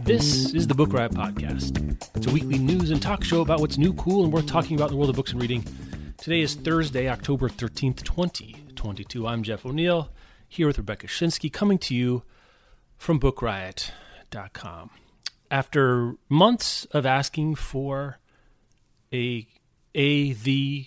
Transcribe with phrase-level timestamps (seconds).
[0.00, 1.96] This is the Book Riot Podcast.
[2.16, 4.88] It's a weekly news and talk show about what's new, cool, and worth talking about
[4.88, 5.64] in the world of books and reading.
[6.18, 9.26] Today is Thursday, October 13th, 2022.
[9.26, 10.10] I'm Jeff O'Neal,
[10.48, 12.22] here with Rebecca Schinsky, coming to you
[12.96, 14.90] from BookRiot.com.
[15.50, 18.18] After months of asking for
[19.12, 19.46] a,
[19.94, 20.86] a the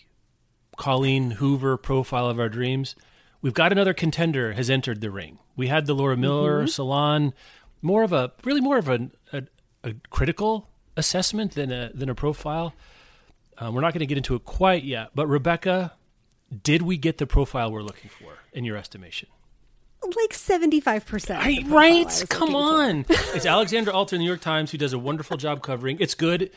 [0.77, 2.95] Colleen Hoover profile of our dreams,
[3.41, 5.39] we've got another contender has entered the ring.
[5.55, 6.67] We had the Laura Miller Mm-hmm.
[6.67, 7.33] Salon
[7.81, 9.43] more of a really more of a, a,
[9.83, 12.73] a critical assessment than a than a profile.
[13.57, 15.93] Um, we're not going to get into it quite yet, but Rebecca,
[16.63, 19.27] did we get the profile we're looking for in your estimation?
[20.01, 21.29] like 75%.
[21.29, 22.25] of I, the profile I right?
[22.29, 23.05] Come on.
[23.09, 25.97] it's Alexandra Alter in the New York Times who does a wonderful job covering.
[25.99, 26.51] It's good.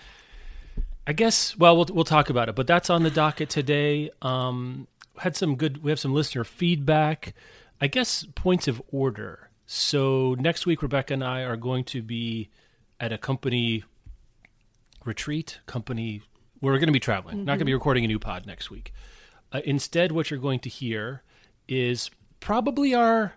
[1.06, 1.56] I guess.
[1.58, 4.10] Well, we'll we'll talk about it, but that's on the docket today.
[4.22, 4.86] Um,
[5.18, 5.82] had some good.
[5.82, 7.34] We have some listener feedback.
[7.80, 9.50] I guess points of order.
[9.74, 12.50] So next week, Rebecca and I are going to be
[13.00, 13.84] at a company
[15.06, 15.60] retreat.
[15.64, 16.20] Company.
[16.60, 17.46] We're going to be traveling.
[17.46, 18.92] Not going to be recording a new pod next week.
[19.50, 21.22] Uh, instead, what you're going to hear
[21.68, 23.36] is probably our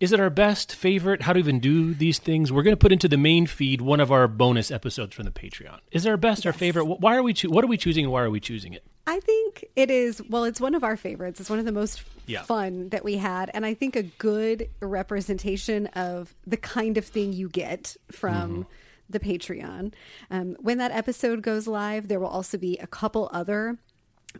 [0.00, 2.92] is it our best favorite how to even do these things we're going to put
[2.92, 6.16] into the main feed one of our bonus episodes from the patreon is it our
[6.16, 8.38] best our favorite why are we choo- what are we choosing and why are we
[8.38, 11.40] choosing it I think it is, well, it's one of our favorites.
[11.40, 12.42] It's one of the most Yeah.
[12.42, 13.50] fun that we had.
[13.54, 18.50] And I think a good representation of the kind of thing you get from.
[18.50, 18.62] Mm-hmm.
[19.10, 19.92] The Patreon.
[20.30, 23.76] Um, when that episode goes live, there will also be a couple other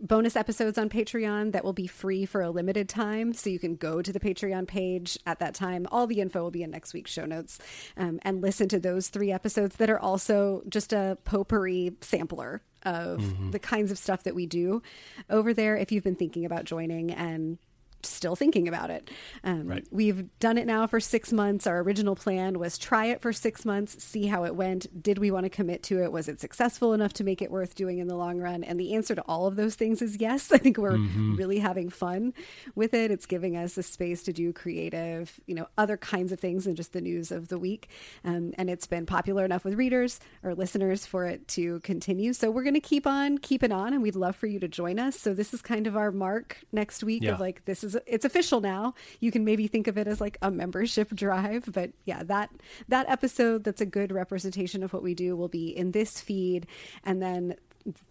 [0.01, 3.33] bonus episodes on Patreon that will be free for a limited time.
[3.33, 5.87] So you can go to the Patreon page at that time.
[5.91, 7.59] All the info will be in next week's show notes
[7.97, 13.51] um, and listen to those three episodes that are also just a potpourri sampler of
[13.51, 14.83] the kinds of stuff that we do
[15.31, 17.59] over there if you've been thinking about joining and
[18.07, 19.11] still thinking about it.
[19.43, 19.87] Um, Right.
[19.91, 21.67] We've done it now for six months.
[21.67, 25.03] Our original plan was try it for six months, see how it went.
[25.03, 26.13] Did we want to commit to it?
[26.13, 28.63] Was it successful enough to make it worth doing in the long run?
[28.65, 30.53] And the answer to all of those things is yes.
[30.53, 32.35] I think we're really having fun
[32.75, 33.11] with it.
[33.11, 36.75] It's giving us a space to do creative, you know, other kinds of things than
[36.75, 37.89] just the news of the week.
[38.25, 42.33] Um, and it's been popular enough with readers or listeners for it to continue.
[42.33, 44.99] So we're going to keep on keeping on, and we'd love for you to join
[44.99, 45.19] us.
[45.19, 47.33] So this is kind of our mark next week Yeah.
[47.33, 48.95] of like this is it's official now.
[49.21, 52.51] You can maybe think of it as like a membership drive, but yeah, that
[52.89, 56.67] that episode that's a good representation of what we do will be in this feed,
[57.05, 57.57] and then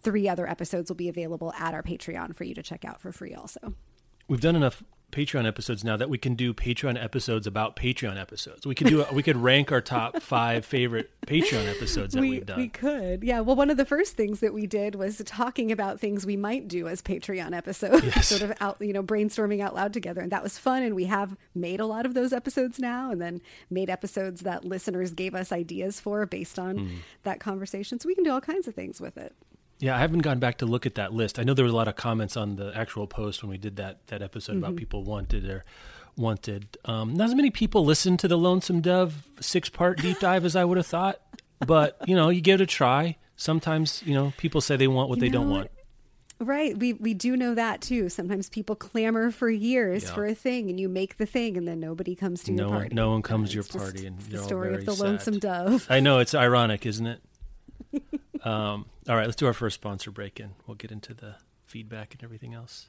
[0.02, 3.12] three other episodes will be available at our Patreon for you to check out for
[3.12, 3.34] free.
[3.34, 3.74] Also,
[4.28, 4.82] we've done enough
[5.14, 9.04] patreon episodes now that we can do patreon episodes about patreon episodes we could do
[9.12, 13.22] we could rank our top five favorite patreon episodes that we we've done we could,
[13.22, 13.40] yeah.
[13.40, 16.66] Well, one of the first things that we did was talking about things we might
[16.68, 20.42] do as Patreon episodes, sort of out, you know, brainstorming out loud together, and that
[20.42, 20.82] was fun.
[20.82, 24.64] And we have made a lot of those episodes now, and then made episodes that
[24.64, 26.94] listeners gave us ideas for based on Hmm.
[27.22, 27.98] that conversation.
[28.00, 29.34] So we can do all kinds of things with it.
[29.84, 31.38] Yeah, I haven't gone back to look at that list.
[31.38, 33.76] I know there was a lot of comments on the actual post when we did
[33.76, 34.64] that that episode Mm-hmm.
[34.64, 35.62] about people wanted or
[36.16, 36.78] wanted.
[36.86, 40.56] Um, not as many people listened to the Lonesome Dove six part deep dive as
[40.56, 41.20] I would have thought,
[41.66, 43.16] but you know, you give it a try.
[43.36, 45.70] Sometimes you know people say they want what they don't want.
[46.40, 46.76] Right.
[46.76, 48.08] We we do know that too.
[48.08, 50.14] Sometimes people clamor for years Yeah.
[50.14, 52.68] for a thing, and you make the thing, and then nobody comes to No your
[52.70, 52.94] one- party.
[52.94, 55.04] no one comes to your party, and the story of the sad.
[55.04, 55.86] lonesome dove.
[55.90, 57.20] I know it's ironic, isn't it?
[58.42, 62.14] Um, all right, let's do our first sponsor break, and we'll get into the feedback
[62.14, 62.88] and everything else.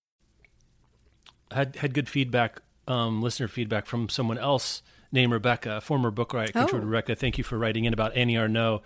[1.51, 4.81] Had had good feedback, um, listener feedback from someone else
[5.11, 6.77] named Rebecca, former Book contributor.
[6.77, 6.79] Oh.
[6.79, 8.81] Rebecca, thank you for writing in about Annie Ernaux.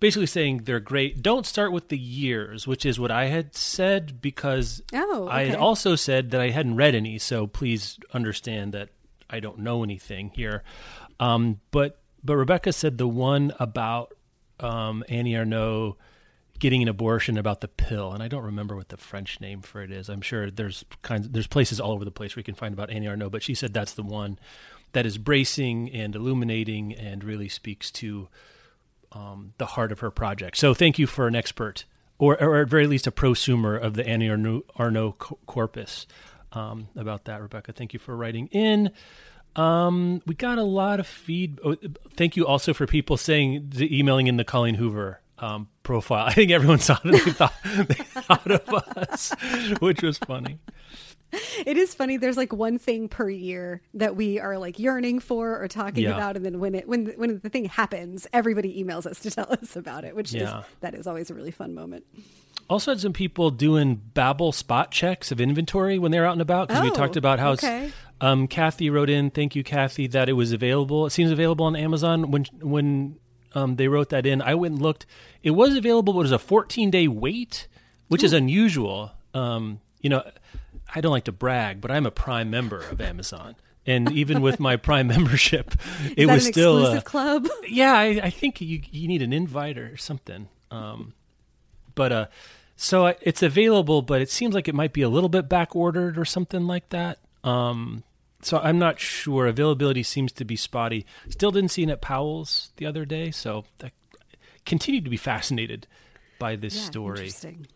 [0.00, 1.22] Basically saying they're great.
[1.22, 5.56] Don't start with the years, which is what I had said because Oh, I had
[5.56, 7.18] also said that I hadn't read any.
[7.18, 8.90] So please understand that
[9.28, 10.62] I don't know anything here.
[11.18, 14.14] Um, but but Rebecca said the one about
[14.60, 15.96] um, Annie Ernaux
[16.58, 19.82] getting an abortion about the pill, and I don't remember what the French name for
[19.82, 20.08] it is.
[20.08, 22.90] I'm sure there's kinds there's places all over the place where you can find about
[22.90, 24.38] Annie Ernaux, but she said that's the one
[24.92, 28.28] that is bracing and illuminating and really speaks to
[29.12, 30.56] um, the heart of her project.
[30.56, 31.84] So thank you for an expert,
[32.18, 36.06] or, or at very least a prosumer of the Annie Ernaux corpus
[36.52, 37.72] um, about that, Rebecca.
[37.72, 38.90] Thank you for writing in.
[39.56, 41.58] Um, we got a lot of feed.
[41.64, 41.76] Oh,
[42.16, 46.24] thank you also for people saying the emailing in the Colleen Hoover um, profile.
[46.28, 47.12] I think everyone saw it.
[47.12, 49.32] They thought, they thought of us,
[49.80, 50.58] which was funny.
[51.66, 52.16] It is funny.
[52.16, 56.16] There's like one thing per year that we are like yearning for or talking yeah.
[56.16, 59.52] about, and then when it when when the thing happens, everybody emails us to tell
[59.52, 60.60] us about it, which yeah.
[60.60, 62.06] is that is always a really fun moment.
[62.70, 66.68] Also had some people doing Babel spot checks of inventory when they're out and about
[66.68, 67.90] because oh, we talked about how okay.
[68.20, 71.06] um, Kathy wrote in, thank you, Kathy, that it was available.
[71.06, 73.16] It seems available on Amazon when when
[73.54, 74.42] um, they wrote that in.
[74.42, 75.06] I went and looked.
[75.42, 77.68] It was available, but it was a 14 day wait,
[78.08, 78.26] which Ooh.
[78.26, 79.12] is unusual.
[79.34, 80.22] Um, you know,
[80.94, 83.56] I don't like to brag, but I'm a Prime member of Amazon.
[83.86, 85.74] And even with my Prime membership,
[86.16, 87.48] it was still a club.
[87.66, 90.48] Yeah, I, I, think you you need an invite or something.
[90.70, 91.14] Um,
[91.94, 92.26] but uh,
[92.76, 96.18] so it's available, but it seems like it might be a little bit back ordered
[96.18, 97.18] or something like that.
[97.44, 98.04] Um,
[98.42, 99.46] so I'm not sure.
[99.46, 101.06] Availability seems to be spotty.
[101.28, 103.90] Still didn't see it at Powell's the other day, so I
[104.64, 105.86] continued to be fascinated
[106.38, 107.18] by this yeah, story.
[107.18, 107.66] Interesting.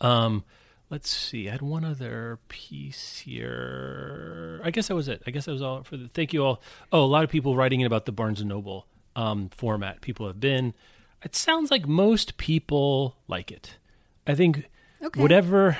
[0.00, 0.44] Um,
[0.88, 1.48] let's see.
[1.48, 4.60] I had one other piece here.
[4.64, 5.22] I guess that was it.
[5.26, 6.08] I guess that was all for the.
[6.08, 6.62] Thank you all.
[6.90, 10.00] Oh, a lot of people writing in about the Barnes and Noble um, format.
[10.00, 10.74] People have been.
[11.22, 13.76] It sounds like most people like it.
[14.26, 14.68] I think
[15.02, 15.20] okay.
[15.20, 15.78] whatever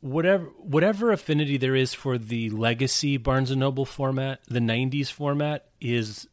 [0.00, 5.66] whatever whatever affinity there is for the legacy Barnes and Noble format, the 90s format
[5.80, 6.28] is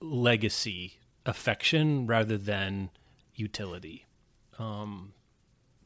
[0.00, 2.90] legacy affection rather than
[3.34, 4.06] utility.
[4.58, 5.12] Um,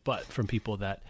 [0.05, 1.03] but from people that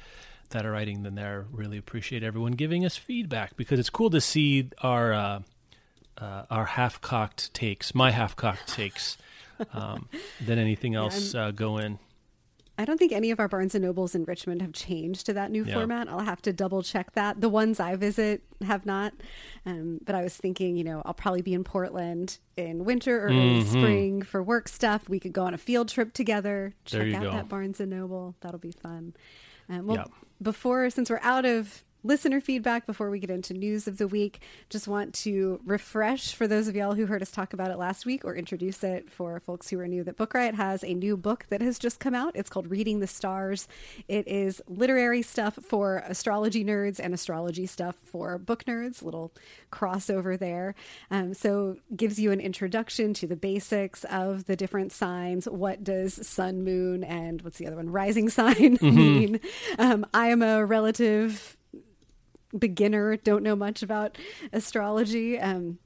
[0.51, 4.21] that are writing them there, really appreciate everyone giving us feedback because it's cool to
[4.21, 5.41] see our uh,
[6.17, 9.17] uh, our half cocked takes, my half cocked takes,
[9.73, 10.09] um,
[10.45, 11.99] than anything else yeah, uh, go in.
[12.79, 15.51] I don't think any of our Barnes and Nobles in Richmond have changed to that
[15.51, 15.75] new yeah.
[15.75, 16.09] format.
[16.09, 17.41] I'll have to double check that.
[17.41, 19.15] The ones I visit have not.
[19.67, 23.31] Um, but I was thinking, you know, I'll probably be in Portland in winter or
[23.31, 23.69] mm-hmm.
[23.69, 25.09] spring for work stuff.
[25.09, 27.31] We could go on a field trip together, check out go.
[27.33, 28.37] that Barnes and Noble.
[28.41, 29.15] That'll be fun.
[29.69, 30.11] Um, well,
[30.41, 34.41] before, since we're out of listener feedback before we get into news of the week.
[34.71, 38.07] Just want to refresh for those of y'all who heard us talk about it last
[38.07, 41.17] week or introduce it for folks who are new that Book Riot has a new
[41.17, 42.33] book that has just come out.
[42.35, 43.69] It's called Reading the Stars.
[44.07, 49.33] It is literary stuff for astrology nerds and astrology stuff for book nerds, little
[49.73, 50.75] crossover there.
[51.11, 55.49] Um, so gives you an introduction to the basics of the different signs.
[55.49, 57.91] What does sun, moon, and what's the other one?
[57.91, 58.97] Rising sign mm-hmm.
[58.97, 59.41] mean?
[59.79, 61.58] Um, I am a relative
[62.57, 64.17] beginner, don't know much about
[64.53, 65.39] astrology.
[65.39, 65.79] Um,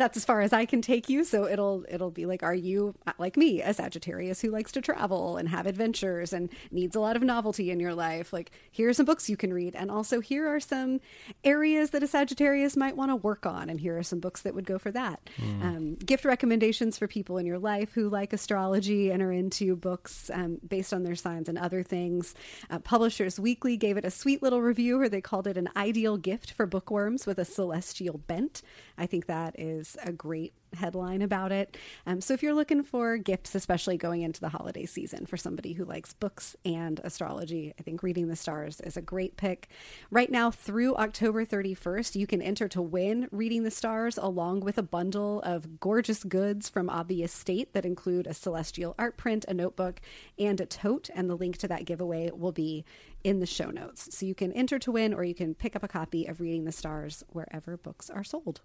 [0.00, 1.24] that's as far as I can take you.
[1.24, 5.36] So it'll it'll be like, are you like me, a Sagittarius who likes to travel
[5.36, 8.32] and have adventures and needs a lot of novelty in your life?
[8.32, 11.00] Like, here are some books you can read, and also here are some
[11.44, 14.54] areas that a Sagittarius might want to work on, and here are some books that
[14.54, 15.20] would go for that.
[15.38, 15.62] Mm.
[15.62, 20.30] Um, gift recommendations for people in your life who like astrology and are into books
[20.32, 22.34] um, based on their signs and other things.
[22.70, 26.16] Uh, Publishers Weekly gave it a sweet little review, where they called it an ideal
[26.16, 28.62] gift for bookworms with a celestial bent.
[28.98, 31.76] I think that is a great headline about it.
[32.06, 35.72] Um, so if you're looking for gifts, especially going into the holiday season for somebody
[35.72, 39.68] who likes books and astrology, I think Reading the Stars is a great pick.
[40.10, 44.78] Right now, through October 31st, you can enter to win Reading the Stars along with
[44.78, 49.54] a bundle of gorgeous goods from Obvious State that include a celestial art print, a
[49.54, 50.00] notebook,
[50.38, 51.10] and a tote.
[51.14, 52.84] And the link to that giveaway will be
[53.24, 54.16] in the show notes.
[54.16, 56.64] So you can enter to win or you can pick up a copy of Reading
[56.64, 58.60] the Stars wherever books are sold.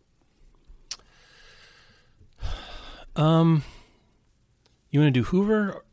[3.16, 3.64] Um,
[4.90, 5.84] you want to do Hoover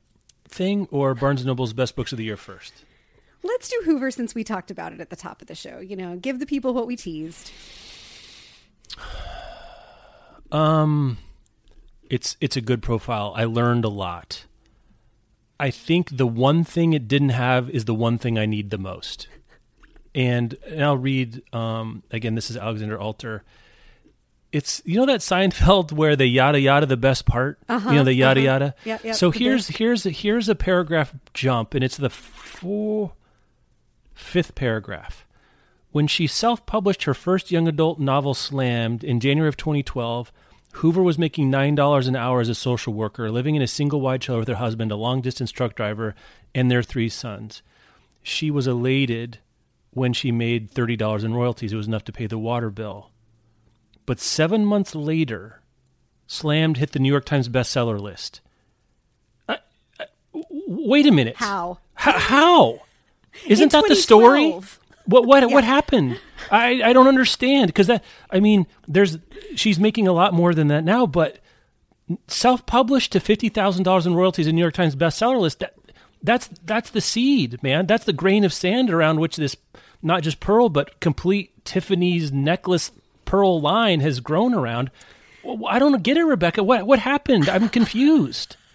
[0.48, 2.84] thing or Barnes and Noble's best books of the year first?
[3.42, 5.78] Let's do Hoover since we talked about it at the top of the show.
[5.78, 7.50] You know, give the people what we teased.
[10.50, 11.18] Um,
[12.10, 13.32] it's it's a good profile.
[13.36, 14.46] I learned a lot.
[15.60, 18.78] I think the one thing it didn't have is the one thing I need the
[18.78, 19.28] most.
[20.14, 22.34] And, and I'll read um, again.
[22.34, 23.44] This is Alexandra Alter
[24.52, 27.58] it's you know that Seinfeld where the yada yada the best part.
[27.68, 28.44] Uh-huh, you know the yada uh-huh.
[28.44, 28.74] yada.
[28.84, 33.12] Yeah, yeah, so here's here's here's a paragraph jump, and it's the four,
[34.14, 35.26] fifth paragraph.
[35.90, 40.30] When she self-published her first young adult novel, Slammed, in January of 2012,
[40.74, 44.20] Hoover was making $9 an hour as a social worker, living in a single wide
[44.20, 46.14] trailer with her husband, a long distance truck driver,
[46.54, 47.62] and their three sons.
[48.22, 49.38] She was elated
[49.92, 51.72] when she made $30 in royalties.
[51.72, 53.10] It was enough to pay the water bill.
[54.08, 55.60] But seven months later,
[56.26, 58.40] Slammed hit the New York Times bestseller list.
[60.32, 61.36] Wait a minute.
[61.36, 61.80] How?
[61.94, 62.80] H- how?
[63.46, 64.44] Isn't that the story?
[64.44, 64.80] 2012.
[65.04, 66.18] What what what happened?
[66.50, 69.18] I I don't understand because that I mean there's
[69.54, 71.40] she's making a lot more than that now, but
[72.28, 75.58] self-published to fifty thousand dollars in royalties in New York Times bestseller list.
[75.58, 75.74] That
[76.22, 77.84] that's that's the seed, man.
[77.84, 79.54] That's the grain of sand around which this
[80.00, 82.90] not just pearl but complete Tiffany's necklace
[83.28, 84.90] pearl line has grown around.
[85.68, 86.62] I don't get it, Rebecca.
[86.62, 87.48] What what happened?
[87.48, 88.56] I'm confused.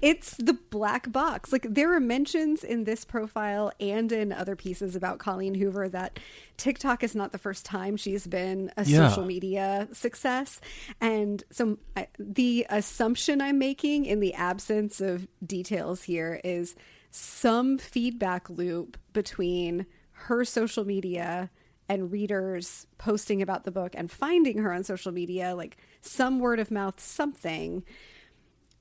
[0.00, 1.52] It's the black box.
[1.52, 6.18] Like there are mentions in this profile and in other pieces about Colleen Hoover that
[6.56, 9.08] TikTok is not the first time she's been a Yeah.
[9.08, 10.60] social media success.
[11.02, 16.74] And so I, the assumption I'm making in the absence of details here is
[17.10, 21.50] some feedback loop between her social media
[21.88, 26.60] and readers posting about the book and finding her on social media, like some word
[26.60, 27.84] of mouth, something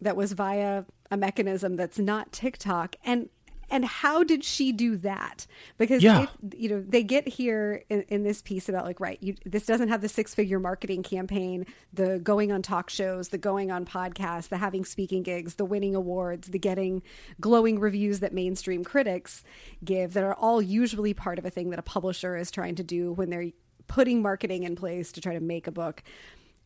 [0.02, 2.96] that was via a mechanism that's not TikTok.
[3.04, 3.30] And
[3.70, 5.46] and how did she do that
[5.78, 6.24] because Yeah.
[6.24, 9.66] if, you know they get here in, in this piece about like right you, this
[9.66, 13.86] doesn't have the six figure marketing campaign the going on talk shows the going on
[13.86, 17.02] podcasts the having speaking gigs the winning awards the getting
[17.42, 19.44] glowing reviews that mainstream critics
[19.84, 22.84] give that are all usually part of a thing that a publisher is trying to
[22.84, 23.52] do when they're
[23.88, 26.04] putting marketing in place to try to make a book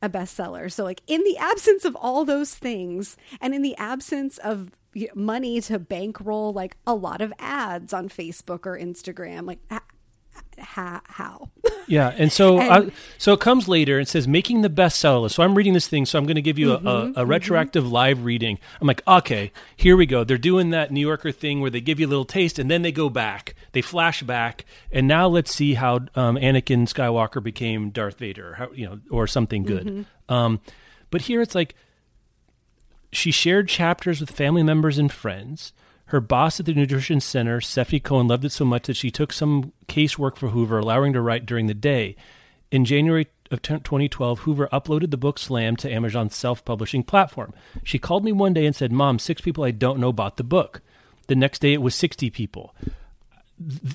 [0.01, 0.71] a bestseller.
[0.71, 4.71] So, like, in the absence of all those things, and in the absence of
[5.15, 9.59] money to bankroll like a lot of ads on Facebook or Instagram, like,
[10.59, 11.49] ha- how?
[11.87, 15.35] Yeah, and so And- uh, so it comes later and says making the bestseller list.
[15.35, 17.25] So I'm reading this thing, so I'm going to give you a, Mm-hmm, a, a
[17.25, 18.59] retroactive live reading.
[18.79, 20.23] I'm like, okay, here we go.
[20.23, 22.81] They're doing that New Yorker thing where they give you a little taste and then
[22.81, 27.89] they go back, they flash back, and now let's see how um, Anakin Skywalker became
[27.89, 29.87] Darth Vader, how, you know, or something good.
[29.87, 30.33] Mm-hmm.
[30.33, 30.61] Um,
[31.09, 31.75] but here it's like
[33.11, 35.73] she shared chapters with family members and friends.
[36.11, 39.31] Her boss at the Nutrition Center, Stephanie Cohen, loved it so much that she took
[39.31, 42.17] some casework for Hoover, allowing her to write during the day.
[42.69, 47.53] In January of 2012, Hoover uploaded the book Slam to Amazon's self publishing platform.
[47.85, 50.43] She called me one day and said, Mom, six people I don't know bought the
[50.43, 50.81] book.
[51.27, 52.75] The next day it was 60 people.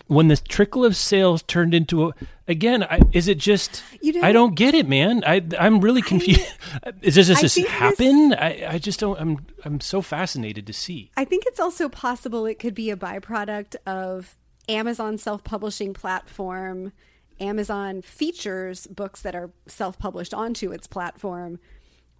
[0.06, 2.14] When this trickle of sales turned into a,
[2.48, 5.22] again, I, is it just, You know- I don't get it, man.
[5.26, 6.46] I, I'm really confused.
[7.02, 8.34] is this just I this happen?
[8.34, 11.10] I, I just don't, I'm, I'm so fascinated to see.
[11.16, 14.36] I think it's also possible it could be a byproduct of
[14.68, 16.92] Amazon self publishing platform.
[17.38, 21.58] Amazon features books that are self published onto its platform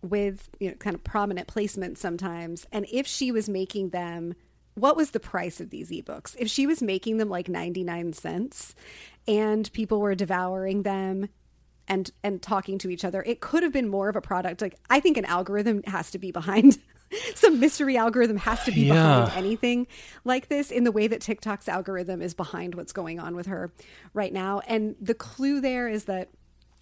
[0.03, 2.67] with you know kind of prominent placement sometimes.
[2.71, 4.35] And if she was making them,
[4.77, 6.37] what was the price of these ebooks?
[6.39, 8.75] If she was making them like 99 cents
[9.27, 11.29] and people were devouring them
[11.89, 14.75] and and talking to each other it could have been more of a product like
[14.91, 16.79] i think an algorithm has to be behind
[17.37, 19.21] some mystery algorithm has to be Yeah.
[19.21, 19.87] behind anything
[20.25, 23.73] like this in the way that tiktok's algorithm is behind what's going on with her
[24.15, 26.29] right now and the clue there is that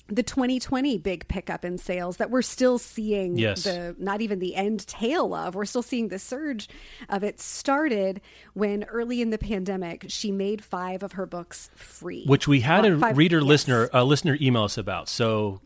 [0.09, 3.65] the 2020 big pickup in sales that we're still seeing Yes.
[3.65, 6.69] the not even the end tail of we're still seeing the surge
[7.09, 8.21] of it started
[8.53, 12.85] when early in the pandemic she made five of her books free Which we had
[12.85, 13.47] a five- reader yes.
[13.47, 15.09] listener, a listener email us about.
[15.09, 15.63] So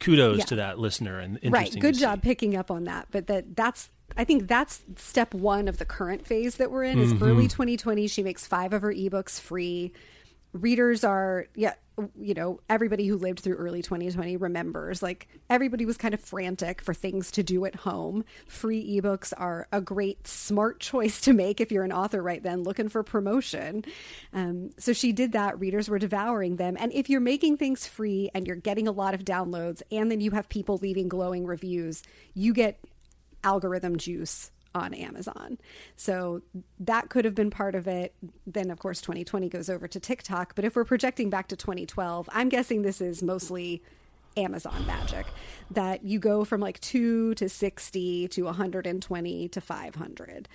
[0.00, 0.44] kudos Yeah.
[0.46, 1.52] to that listener and interesting.
[1.80, 2.22] right good job see.
[2.28, 6.26] picking up on that but that that's i think that's step one of the current
[6.26, 7.24] phase that we're in is Mm-hmm.
[7.24, 9.92] early 2020 she makes five of her ebooks free
[10.52, 11.74] readers are yeah
[12.20, 16.82] you know everybody who lived through early 2020 remembers like everybody was kind of frantic
[16.82, 18.24] for things to do at home.
[18.46, 22.62] Free ebooks are a great smart choice to make if you're an author right then
[22.62, 23.84] looking for promotion.
[24.32, 25.58] Um, so she did that.
[25.60, 26.76] Readers were devouring them.
[26.78, 30.20] And if you're making things free and you're getting a lot of downloads and then
[30.20, 32.02] you have people leaving glowing reviews
[32.34, 32.78] you get
[33.42, 35.58] algorithm juice on Amazon.
[35.96, 36.42] So
[36.80, 38.14] that could have been part of it.
[38.46, 40.54] Then, of course, 2020 goes over to TikTok.
[40.54, 43.82] But if we're projecting back to 2012, I'm guessing this is mostly
[44.36, 45.26] Amazon magic
[45.70, 50.48] that you go from like 2 to 60 to 120 to 500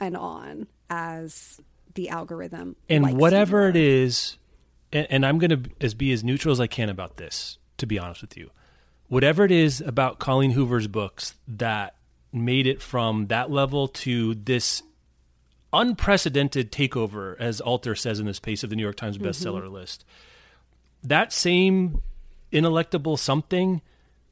[0.00, 1.60] and on as
[1.94, 2.76] the algorithm.
[2.88, 4.38] and whatever it is,
[4.92, 7.58] and, and I'm going to as be as neutral as I can about this.
[7.78, 8.50] To be honest with you,
[9.08, 11.96] whatever it is about Colleen Hoover's books that
[12.34, 14.82] made it from that level to this
[15.72, 19.26] unprecedented takeover, as Alter says in this piece of the New York Times mm-hmm.
[19.26, 20.04] bestseller list.
[21.02, 22.00] That same
[22.52, 23.82] inelectable something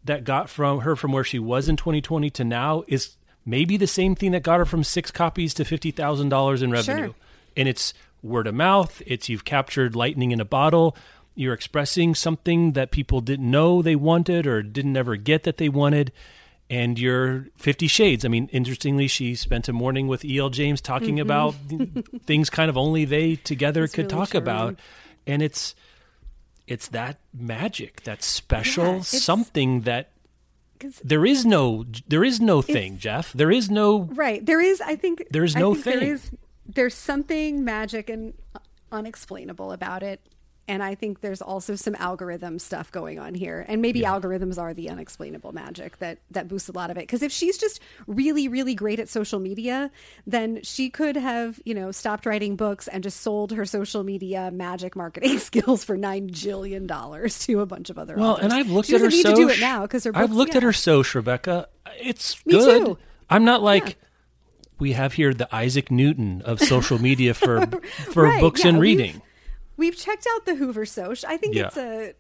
[0.05, 3.87] that got from her from where she was in 2020 to now is maybe the
[3.87, 7.07] same thing that got her from six copies to fifty thousand dollars in revenue.
[7.09, 7.15] Sure.
[7.57, 7.93] And it's
[8.23, 9.03] word of mouth.
[9.07, 10.97] It's you've captured lightning in a bottle.
[11.35, 15.69] You're expressing something that people didn't know they wanted or didn't ever get that they
[15.69, 16.13] wanted.
[16.71, 18.25] And you're Fifty Shades.
[18.25, 20.49] I mean, interestingly, she spent a morning with E.L.
[20.49, 21.21] James talking mm-hmm.
[21.21, 21.55] about
[22.25, 24.77] things kind of only they together That's could really talk about.
[25.27, 25.75] And it's
[26.67, 30.13] it's that magic, that special Yeah, something that
[31.05, 33.33] there is no there is no thing, Jeff.
[33.33, 34.45] There is no Right.
[34.45, 36.03] There is, I think, There is no thing.
[36.03, 36.31] is,
[36.67, 38.35] there's something magic and
[38.91, 40.21] unexplainable about it.
[40.69, 43.65] And I think there's also some algorithm stuff going on here.
[43.69, 47.01] And maybe algorithms are the unexplainable magic that, that boosts a lot of it.
[47.01, 49.91] Because if she's just really, really great at social media,
[50.25, 54.51] then she could have, you know, stopped writing books and just sold her social media
[54.53, 58.45] magic marketing skills for nine jillion dollars to a bunch of other Well, authors.
[58.45, 60.13] and I've looked she at her doesn't so need to do it now because her
[60.13, 61.69] books, I've looked at her soch, Rebecca.
[62.01, 62.87] It's Me good.
[62.87, 62.99] too.
[63.29, 63.97] I'm not like
[64.79, 67.67] we have here the Isaac Newton of social media for
[68.13, 69.23] for Right, books yeah, and reading.
[69.77, 71.25] We've checked out the Hoover Soch.
[71.25, 71.67] I think Yeah.
[71.67, 72.15] it's a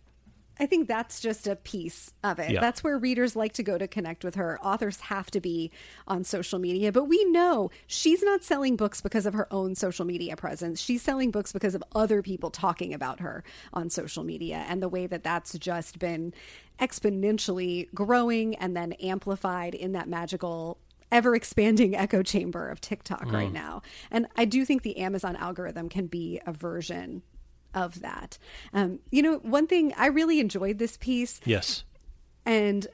[0.60, 2.50] I think that's just a piece of it.
[2.52, 2.60] Yeah.
[2.60, 4.60] That's where readers like to go to connect with her.
[4.62, 5.72] Authors have to be
[6.06, 10.04] on social media, but we know she's not selling books because of her own social
[10.04, 10.78] media presence.
[10.78, 13.42] She's selling books because of other people talking about her
[13.72, 16.34] on social media and the way that that's just been
[16.78, 20.78] exponentially growing and then amplified in that magical
[21.10, 23.32] ever expanding echo chamber of TikTok Mm.
[23.32, 23.82] right now.
[24.10, 27.22] And I do think the Amazon algorithm can be a version
[27.74, 28.38] of that.
[28.72, 31.84] Um, you know, one thing I really enjoyed this piece, Yes.
[32.44, 32.86] and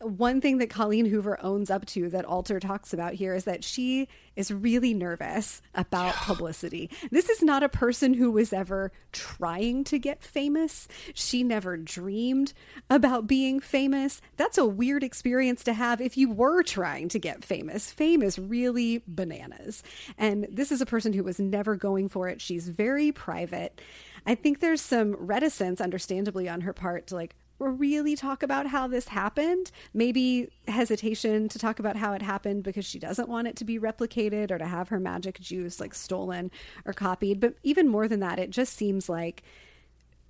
[0.00, 3.64] one thing that Colleen Hoover owns up to that Alter talks about here is that
[3.64, 4.06] she
[4.36, 6.88] is really nervous about publicity.
[7.10, 10.86] This is not a person who was ever trying to get famous.
[11.14, 12.52] She never dreamed
[12.88, 14.20] about being famous.
[14.36, 17.90] That's a weird experience to have if you were trying to get famous.
[17.90, 19.82] Fame is really bananas.
[20.16, 22.40] And this is a person who was never going for it.
[22.40, 23.80] She's very private.
[24.28, 28.86] I think there's some reticence, understandably, on her part to like, really talk about how
[28.86, 29.70] this happened.
[29.94, 33.78] Maybe hesitation to talk about how it happened because she doesn't want it to be
[33.78, 36.50] replicated or to have her magic juice like stolen
[36.84, 37.40] or copied.
[37.40, 39.42] But even more than that, it just seems like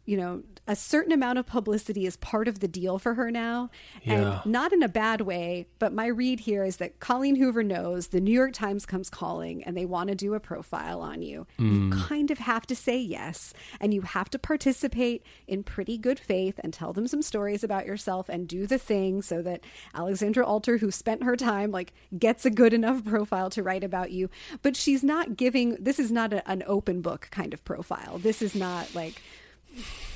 [0.08, 3.68] you know, a certain amount of publicity is part of the deal for her now.
[4.02, 4.40] Yeah.
[4.42, 8.06] And not in a bad way, but my read here is that Colleen Hoover knows
[8.06, 11.46] the New York Times comes calling and they want to do a profile on you.
[11.58, 11.92] You hmm.
[11.92, 13.52] kind of have to say yes.
[13.82, 17.84] And you have to participate in pretty good faith and tell them some stories about
[17.84, 19.60] yourself and do the thing so that
[19.94, 24.10] Alexandra Alter, who spent her time, like gets a good enough profile to write about
[24.10, 24.30] you.
[24.62, 28.16] But she's not giving, this is not a, an open book kind of profile.
[28.16, 29.20] This is not like,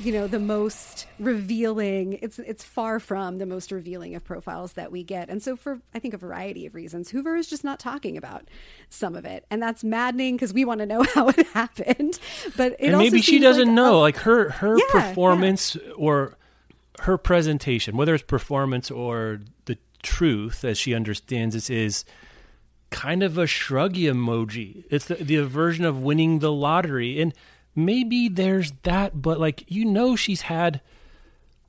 [0.01, 4.91] you know the most revealing it's it's far from the most revealing of profiles that
[4.93, 5.29] we get.
[5.29, 8.49] And so for i think a variety of reasons hoover is just not talking about
[8.89, 9.45] some of it.
[9.51, 12.19] And that's maddening because we want to know how it happened.
[12.57, 16.37] But it maybe she doesn't like know a- like her her Yeah, performance or
[17.01, 22.05] her presentation whether it's performance or the truth as she understands this is
[22.91, 24.85] kind of a shruggy emoji.
[24.91, 27.21] It's the, the version of winning the lottery.
[27.21, 27.33] And
[27.75, 30.81] maybe there's that but like you know she's had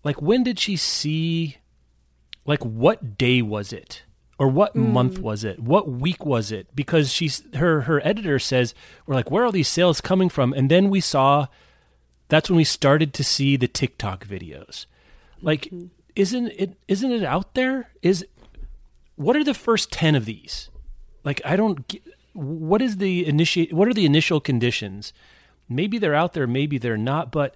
[0.04, 1.58] like when did she see
[2.46, 4.04] like what day was it?
[4.40, 4.92] Or what mm.
[4.92, 5.60] month was it?
[5.60, 6.76] What week was it?
[6.76, 8.74] Because she's her her editor says
[9.06, 10.54] we're like where are these sales coming from?
[10.54, 11.48] And then we saw
[12.30, 14.86] that's when we started to see the tiktok videos.
[15.42, 15.88] Like mm-hmm.
[16.16, 17.92] isn't it isn't it out there?
[18.02, 18.26] Is
[19.16, 20.70] what are the first 10 of these?
[21.24, 22.02] Like i don't get,
[22.34, 25.14] what is the initiate what are the initial conditions
[25.70, 27.56] maybe they're out there maybe they're not but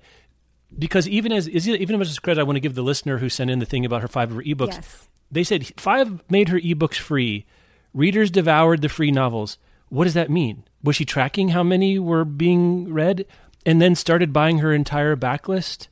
[0.77, 3.29] because even as is even as much credit I want to give the listener who
[3.29, 4.73] sent in the thing about her five of her ebooks.
[4.73, 5.07] Yes.
[5.31, 7.45] They said five made her ebooks free.
[7.93, 9.57] Readers devoured the free novels.
[9.89, 10.63] What does that mean?
[10.83, 13.25] Was she tracking how many were being read
[13.65, 15.87] and then started buying her entire backlist?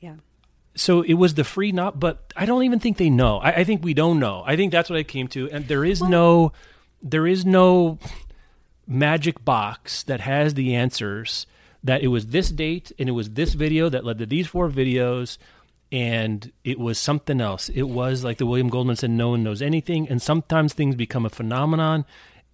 [0.00, 0.16] yeah
[0.74, 3.38] So it was the free not, but I don't even think they know.
[3.38, 4.42] I, I think we don't know.
[4.46, 6.52] I think that's what I came to, and there is no,
[7.02, 7.98] there is no
[8.86, 11.46] magic box that has the answers.
[11.84, 14.68] That it was this date and it was this video that led to these four
[14.70, 15.36] videos,
[15.90, 17.68] and it was something else.
[17.68, 21.26] It was like the William Goldman said, no one knows anything, and sometimes things become
[21.26, 22.04] a phenomenon,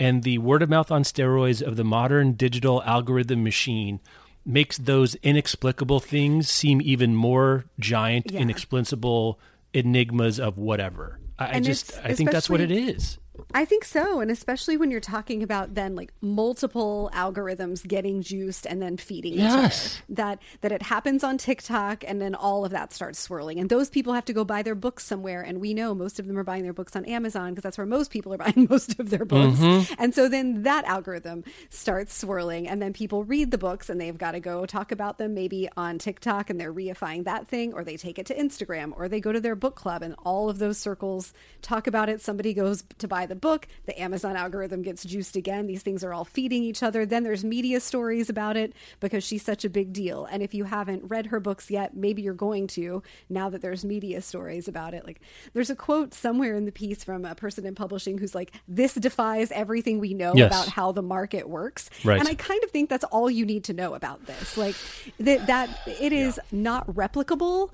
[0.00, 4.00] and the word of mouth on steroids of the modern digital algorithm machine
[4.46, 8.40] makes those inexplicable things seem even more giant, Yeah.
[8.40, 9.38] inexplicable
[9.74, 11.18] enigmas of whatever.
[11.38, 13.18] I, I just I think that's what it is.
[13.54, 14.20] I think so.
[14.20, 19.34] And especially when you're talking about then like multiple algorithms getting juiced and then feeding
[19.34, 19.96] each Yes.
[19.96, 20.04] other.
[20.14, 23.58] That that it happens on TikTok and then all of that starts swirling.
[23.58, 25.42] And those people have to go buy their books somewhere.
[25.42, 27.86] And we know most of them are buying their books on Amazon because that's where
[27.86, 29.58] most people are buying most of their books.
[29.58, 29.94] Mm-hmm.
[29.98, 34.16] And so then that algorithm starts swirling and then people read the books and they've
[34.18, 37.84] got to go talk about them maybe on TikTok and they're reifying that thing or
[37.84, 40.58] they take it to Instagram or they go to their book club and all of
[40.58, 42.20] those circles talk about it.
[42.20, 45.66] Somebody goes to buy the book, the Amazon algorithm gets juiced again.
[45.66, 47.06] These things are all feeding each other.
[47.06, 50.24] Then there's media stories about it because she's such a big deal.
[50.26, 53.84] And if you haven't read her books yet, maybe you're going to now that there's
[53.84, 55.04] media stories about it.
[55.06, 55.20] Like
[55.52, 58.94] there's a quote somewhere in the piece from a person in publishing who's like, This
[58.94, 60.52] defies everything we know Yes.
[60.52, 61.90] about how the market works.
[62.04, 62.18] Right.
[62.18, 64.56] And I kind of think that's all you need to know about this.
[64.56, 64.74] Like
[65.20, 67.70] that that it is not replicable.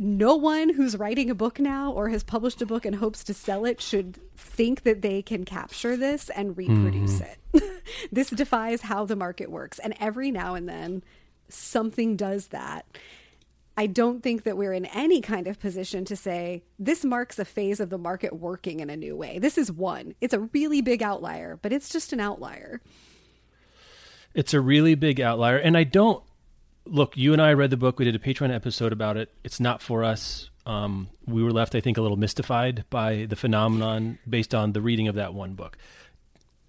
[0.00, 3.34] No one who's writing a book now or has published a book and hopes to
[3.34, 7.58] sell it should think that they can capture this and reproduce mm-hmm.
[7.58, 7.82] it.
[8.12, 9.80] this defies how the market works.
[9.80, 11.02] And every now and then
[11.48, 12.86] something does that.
[13.76, 17.44] I don't think that we're in any kind of position to say this marks a
[17.44, 19.40] phase of the market working in a new way.
[19.40, 20.14] This is one.
[20.20, 22.80] It's a really big outlier, but it's just an outlier.
[24.34, 26.22] It's a really big outlier, and I don't
[26.90, 27.16] look.
[27.16, 27.98] You and I read the book.
[27.98, 29.30] We did a Patreon episode about it.
[29.44, 30.50] It's not for us.
[30.66, 34.82] Um, we were left, I think, a little mystified by the phenomenon based on the
[34.82, 35.78] reading of that one book.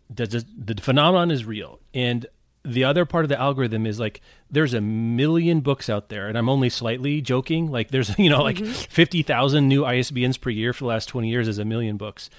[0.10, 2.26] The, the, the phenomenon is real, and
[2.64, 6.38] the other part of the algorithm is like there's a million books out there, and
[6.38, 7.72] I'm only slightly joking.
[7.72, 11.30] Like there's you know like fifty thousand new ISBNs per year for the last twenty
[11.30, 12.30] years is a million books.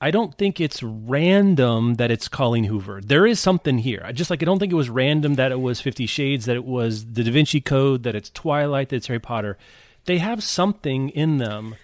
[0.00, 3.02] I don't think it's random that it's Colleen Hoover.
[3.04, 4.00] There is something here.
[4.04, 6.56] I just like I don't think it was random that it was Fifty Shades, that
[6.56, 9.58] it was the Da Vinci Code, that it's Twilight, that it's Harry Potter.
[10.06, 11.74] They have something in them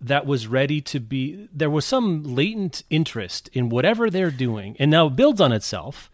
[0.00, 1.48] that was ready to be.
[1.52, 6.10] There was some latent interest in whatever they're doing, and now it builds on itself.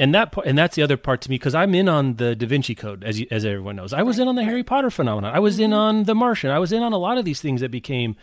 [0.00, 2.34] And that part, and that's the other part to me because I'm in on the
[2.34, 3.92] Da Vinci Code, as you, as everyone knows.
[3.92, 5.32] I was in on the Harry Potter phenomenon.
[5.32, 5.78] I was in mm-hmm.
[5.78, 6.50] on The Martian.
[6.50, 8.16] I was in on a lot of these things that became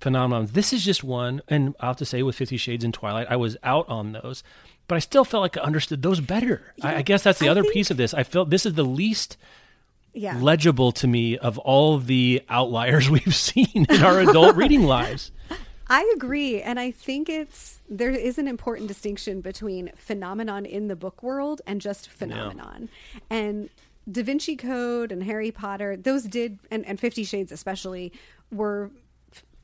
[0.00, 0.52] phenomenons.
[0.52, 3.36] This is just one, and I'll have to say with Fifty Shades and Twilight, I
[3.36, 4.42] was out on those,
[4.88, 6.62] but I still felt like I understood those better.
[6.82, 8.14] I, I guess that's the I other think- piece of this.
[8.14, 9.36] I felt this is the least
[10.12, 10.38] Yeah.
[10.40, 15.30] legible to me of all the outliers we've seen in our adult reading lives.
[15.92, 16.62] I agree.
[16.62, 21.60] And I think it's there is an important distinction between phenomenon in the book world
[21.66, 22.88] and just phenomenon.
[23.28, 23.70] And
[24.10, 28.12] Da Vinci Code and Harry Potter, those did and, and Fifty Shades especially
[28.52, 28.90] were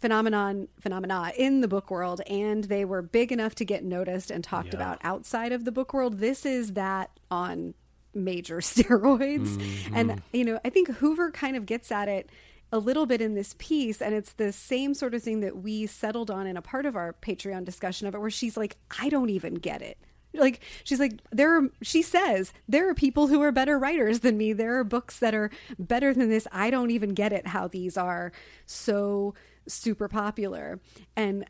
[0.06, 4.44] phenomenon phenomena in the book world and they were big enough to get noticed and
[4.44, 4.76] talked Yeah.
[4.76, 6.18] about outside of the book world.
[6.20, 7.74] This is that on
[8.14, 9.56] major steroids.
[9.56, 9.96] Mm-hmm.
[9.96, 12.30] And you know, I think Hoover kind of gets at it
[12.70, 15.86] a little bit in this piece and it's the same sort of thing that we
[15.86, 19.08] settled on in a part of our Patreon discussion of it where she's like I
[19.08, 19.98] don't even get it.
[20.34, 24.36] Like she's like there are she says there are people who are better writers than
[24.38, 24.52] me.
[24.52, 26.46] There are books that are better than this.
[26.52, 28.30] I don't even get it how these are
[28.66, 29.34] so
[29.68, 30.80] super popular.
[31.16, 31.44] And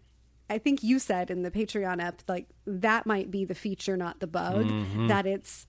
[0.48, 4.20] I think you said in the Patreon app like that might be the feature not
[4.20, 4.68] the bug
[5.09, 5.66] that it's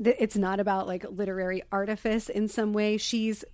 [0.00, 2.96] that it's not about like literary artifice in some way.
[2.96, 3.44] She's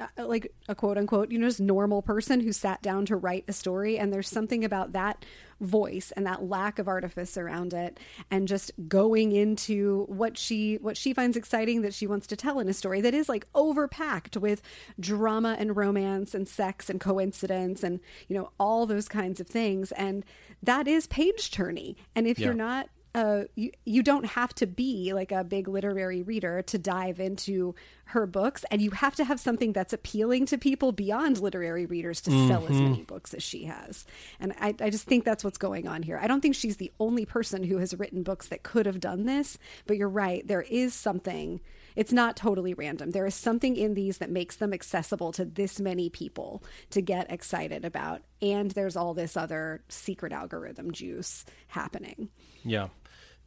[0.00, 3.44] uh, like a quote unquote, you know, just normal person who sat down to write
[3.48, 3.98] a story.
[3.98, 5.24] And there's something about that
[5.62, 7.98] voice and that lack of artifice around it
[8.30, 12.58] and just going into what she what she finds exciting that she wants to tell
[12.58, 14.60] in a story that is like overpacked with
[14.98, 19.92] drama and romance and sex and coincidence and you know all those kinds of things
[19.92, 20.24] and
[20.62, 22.46] that is page turny and if Yeah.
[22.46, 26.78] you're not uh, you you don't have to be like a big literary reader to
[26.78, 27.74] dive into
[28.06, 32.20] her books, and you have to have something that's appealing to people beyond literary readers
[32.22, 34.04] to sell as many books as she has.
[34.40, 36.18] And I, I just think that's what's going on here.
[36.22, 39.24] I don't think she's the only person who has written books that could have done
[39.24, 40.46] this, but you're right.
[40.46, 41.60] There is something.
[41.94, 43.10] It's not totally random.
[43.10, 47.30] There is something in these that makes them accessible to this many people to get
[47.30, 48.22] excited about.
[48.40, 52.30] And there's all this other secret algorithm juice happening.
[52.64, 52.88] Yeah.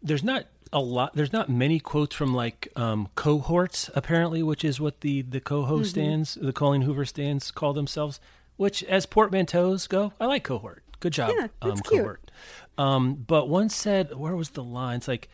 [0.05, 4.79] There's not a lot there's not many quotes from like um, cohorts apparently, which is
[4.79, 8.19] what the the coho stands, the Colleen Hoover stands call themselves,
[8.57, 10.83] which as portmanteaus go, I like cohort.
[10.99, 11.33] Good job.
[11.37, 12.31] Yeah, um, cohort.
[12.77, 14.97] Um, but one said, where was the line?
[14.97, 15.29] It's like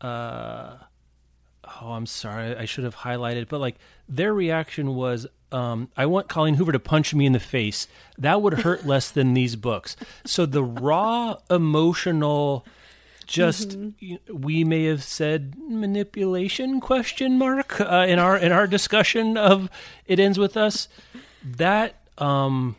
[0.00, 0.76] uh
[1.80, 3.76] oh, I'm sorry, I should have highlighted, but like
[4.08, 7.86] their reaction was, um, I want Colleen Hoover to punch me in the face.
[8.18, 9.96] That would hurt less than these books.
[10.24, 12.64] So the raw emotional,
[13.30, 19.36] just you- we may have said manipulation question mark uh, in our in our discussion
[19.36, 19.70] of
[20.06, 20.88] it ends with us.
[21.42, 22.76] That um,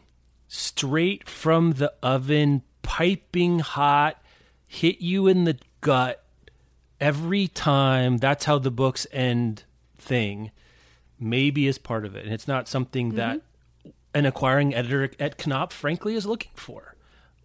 [0.48, 4.22] straight from the oven, piping hot,
[4.68, 6.24] hit you in the gut
[7.00, 8.18] every time.
[8.18, 9.64] That's how the books end
[9.98, 10.52] thing
[11.22, 12.26] maybe is part of it.
[12.26, 13.18] And it's not something mm-hmm.
[13.18, 13.42] that
[14.14, 16.96] an acquiring editor at Knopf, frankly, is looking for,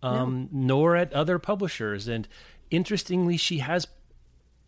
[0.02, 0.66] um, no.
[0.66, 2.08] nor at other publishers.
[2.08, 2.26] And
[2.70, 3.86] interestingly, she has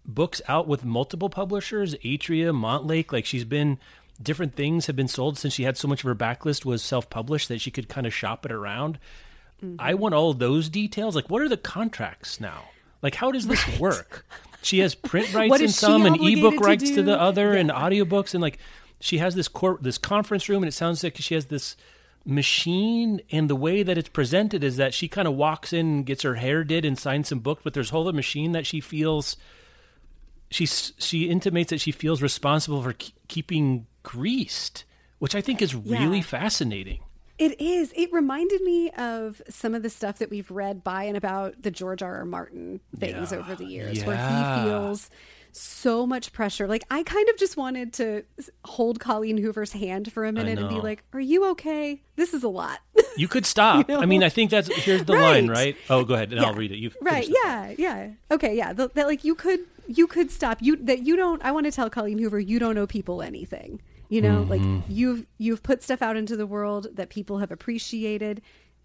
[0.05, 3.13] books out with multiple publishers, Atria, Montlake.
[3.13, 3.79] Like she's been
[4.21, 7.49] different things have been sold since she had so much of her backlist was self-published
[7.49, 8.99] that she could kind of shop it around.
[9.63, 9.77] Mm-hmm.
[9.79, 11.15] I want all those details.
[11.15, 12.65] Like, what are the contracts now?
[13.03, 13.81] Like, how does this right.
[13.81, 14.27] work?
[14.63, 17.61] She has print rights in some and ebook rights to, to the other yeah.
[17.61, 18.59] and audiobooks and like
[19.01, 21.77] she has this court this conference room and it sounds like she has this
[22.25, 26.07] machine and the way that it's presented is that she kind of walks in and
[26.07, 28.67] gets her hair did and signs some books but there's a whole other machine that
[28.67, 29.37] she feels
[30.51, 32.95] she she intimates that she feels responsible for
[33.29, 34.85] keeping greased,
[35.19, 36.23] which I think is really yeah.
[36.25, 37.01] fascinating.
[37.39, 37.93] It is.
[37.95, 41.71] It reminded me of some of the stuff that we've read by and about the
[41.71, 42.17] George R.
[42.17, 42.25] R.
[42.25, 43.39] Martin things yeah.
[43.39, 44.07] over the years, yeah.
[44.07, 45.11] where he feels
[45.53, 46.67] so much pressure.
[46.67, 48.25] Like I kind of just wanted to
[48.65, 52.03] hold Colleen Hoover's hand for a minute and be like, "Are you okay?
[52.17, 52.81] This is a lot."
[53.17, 53.89] You could stop.
[53.89, 54.01] you know?
[54.01, 55.43] I mean, I think that's here's the right.
[55.43, 55.77] line, right?
[55.91, 56.47] Oh, go ahead, and yeah.
[56.47, 56.77] I'll read it.
[56.77, 57.27] You right?
[57.29, 58.11] Yeah, yeah.
[58.31, 58.73] Okay, yeah.
[58.73, 59.59] The, that like you could
[59.89, 60.59] you could stop.
[60.61, 61.45] You that you don't.
[61.45, 63.83] I want to tell Colleen Hoover, you don't owe people anything.
[64.09, 64.77] You know, mm-hmm.
[64.77, 68.41] like you've you've put stuff out into the world that people have appreciated.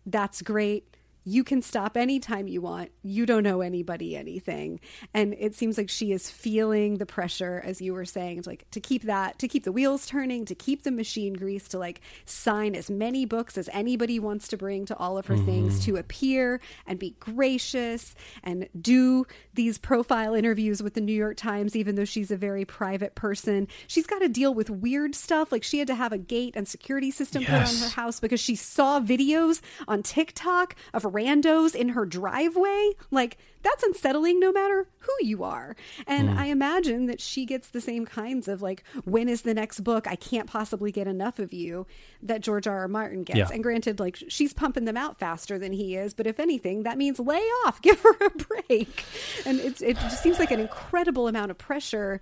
[0.07, 0.92] That's great
[1.25, 2.91] you can stop anytime you want.
[3.01, 4.79] You don't owe anybody anything.
[5.13, 8.69] And it seems like she is feeling the pressure, as you were saying, to like
[8.71, 12.01] to keep that, to keep the wheels turning, to keep the machine greased, to like
[12.25, 15.45] sign as many books as anybody wants to bring to all of her mm-hmm.
[15.45, 21.37] things, to appear and be gracious and do these profile interviews with the New York
[21.37, 23.67] Times, even though she's a very private person.
[23.87, 25.51] She's got to deal with weird stuff.
[25.51, 27.49] Like she had to have a gate and security system yes.
[27.49, 32.91] put on her house because she saw videos on TikTok of randos in her driveway.
[33.11, 35.75] Like, that's unsettling no matter who you are.
[36.05, 36.37] And mm.
[36.37, 40.07] I imagine that she gets the same kinds of like, when is the next book?
[40.07, 41.87] I can't possibly get enough of you
[42.21, 42.79] that George R.
[42.79, 42.87] R.
[42.87, 43.37] Martin gets.
[43.37, 43.49] Yeah.
[43.51, 46.13] And granted, like, she's pumping them out faster than he is.
[46.13, 49.05] But if anything, that means lay off, give her a break.
[49.45, 52.19] And it's, it just seems like an incredible amount of pressure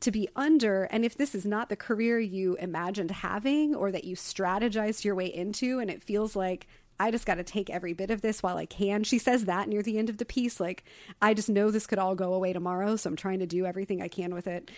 [0.00, 0.84] to be under.
[0.84, 5.14] And if this is not the career you imagined having or that you strategized your
[5.14, 6.66] way into, and it feels like
[7.00, 9.04] I just got to take every bit of this while I can.
[9.04, 10.60] She says that near the end of the piece.
[10.60, 10.84] Like,
[11.22, 12.96] I just know this could all go away tomorrow.
[12.96, 14.70] So I'm trying to do everything I can with it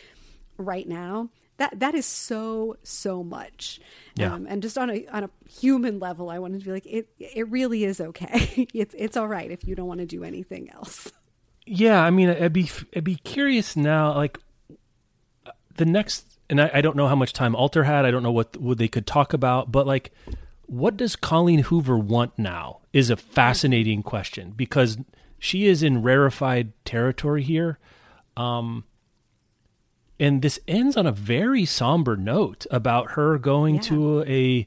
[0.56, 1.30] right now.
[1.56, 3.78] That that is so so much,
[4.14, 4.32] yeah.
[4.32, 7.08] Um, and just on a on a human level, I wanted to be like it.
[7.18, 8.68] It really is okay.
[8.74, 11.12] it's it's all right if you don't want to do anything else.
[11.66, 14.14] Yeah, I mean, I'd be I'd be curious now.
[14.14, 14.38] Like
[15.76, 18.06] the next, and I, I don't know how much time Alter had.
[18.06, 20.10] I don't know what what they could talk about, but like
[20.72, 24.96] what does Colleen Hoover want now is a fascinating question because
[25.38, 27.78] she is in rarefied territory here.
[28.38, 28.84] Um,
[30.18, 33.80] and this ends on a very somber note about her going yeah.
[33.82, 34.66] to a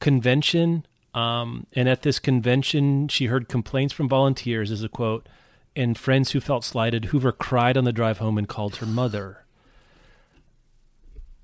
[0.00, 0.86] convention.
[1.12, 5.28] Um, and at this convention, she heard complaints from volunteers, as a quote,
[5.76, 7.06] and friends who felt slighted.
[7.06, 9.44] Hoover cried on the drive home and called her mother.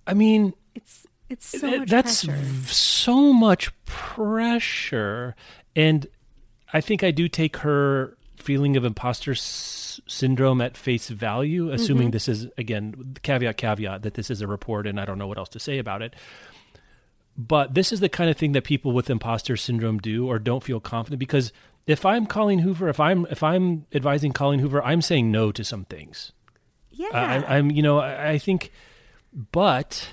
[0.06, 2.64] I mean, it's it's so much that's pressure.
[2.66, 5.34] so much pressure,
[5.74, 6.06] and
[6.72, 12.08] I think I do take her feeling of imposter s- syndrome at face value, assuming
[12.08, 12.12] mm-hmm.
[12.12, 15.38] this is again caveat caveat that this is a report and I don't know what
[15.38, 16.14] else to say about it.
[17.36, 20.62] But this is the kind of thing that people with imposter syndrome do or don't
[20.62, 21.52] feel confident because
[21.86, 25.64] if I'm Colleen Hoover, if I'm if I'm advising Colleen Hoover, I'm saying no to
[25.64, 26.32] some things.
[26.90, 28.70] Yeah, I, am You know, I, I think,
[29.32, 30.08] but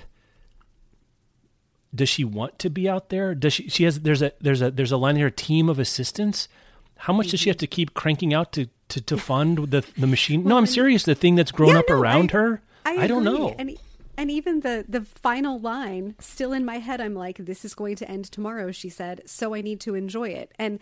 [1.94, 3.34] does she want to be out there?
[3.34, 3.68] Does she?
[3.68, 4.00] She has.
[4.00, 5.30] There's a there's a there's a line here.
[5.30, 6.48] Team of assistants.
[6.96, 7.30] How much mm-hmm.
[7.32, 10.44] does she have to keep cranking out to to, to fund the the machine?
[10.44, 11.04] no, I'm serious.
[11.04, 12.62] The thing that's grown yeah, up no, around I, her.
[12.84, 13.54] I, I don't know.
[13.58, 13.76] And,
[14.16, 17.00] and even the the final line still in my head.
[17.00, 18.70] I'm like, this is going to end tomorrow.
[18.72, 20.52] She said, so I need to enjoy it.
[20.58, 20.80] And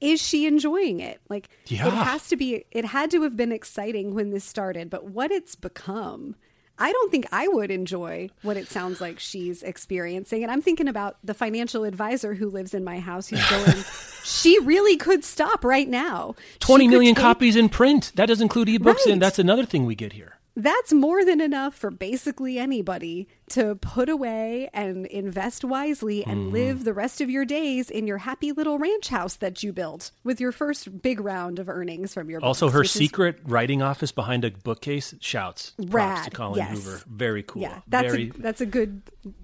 [0.00, 1.20] is she enjoying it?
[1.28, 1.88] Like, yeah.
[1.88, 2.66] it has to be.
[2.70, 6.36] It had to have been exciting when this started, but what it's become
[6.78, 10.42] I don't think I would enjoy what it sounds like she's experiencing.
[10.42, 13.84] And I'm thinking about the financial advisor who lives in my house who's going,
[14.24, 16.34] she really could stop right now.
[16.60, 17.22] Twenty million take...
[17.22, 18.12] copies in print.
[18.14, 19.06] That does include ebooks, right.
[19.08, 23.76] and that's another thing we get here that's more than enough for basically anybody to
[23.76, 26.52] put away and invest wisely and mm.
[26.52, 30.10] live the rest of your days in your happy little ranch house that you built
[30.24, 33.50] with your first big round of earnings from your also her secret is...
[33.50, 36.84] writing office behind a bookcase shouts rad to Colleen yes.
[36.84, 38.30] Hoover very cool yeah that's very...
[38.30, 39.02] a that's a good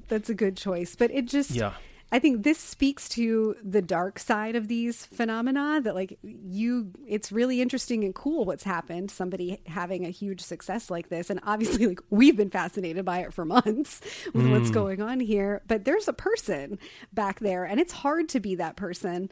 [0.08, 1.74] that's a good choice but it just yeah
[2.12, 7.32] I think this speaks to the dark side of these phenomena that like you it's
[7.32, 11.30] really interesting and cool what's happened somebody having a huge success like this.
[11.30, 14.00] And obviously like we've been fascinated by it for months
[14.32, 14.52] with mm.
[14.52, 15.62] what's going on here.
[15.66, 16.78] But there's a person
[17.12, 19.30] back there and it's hard to be that person.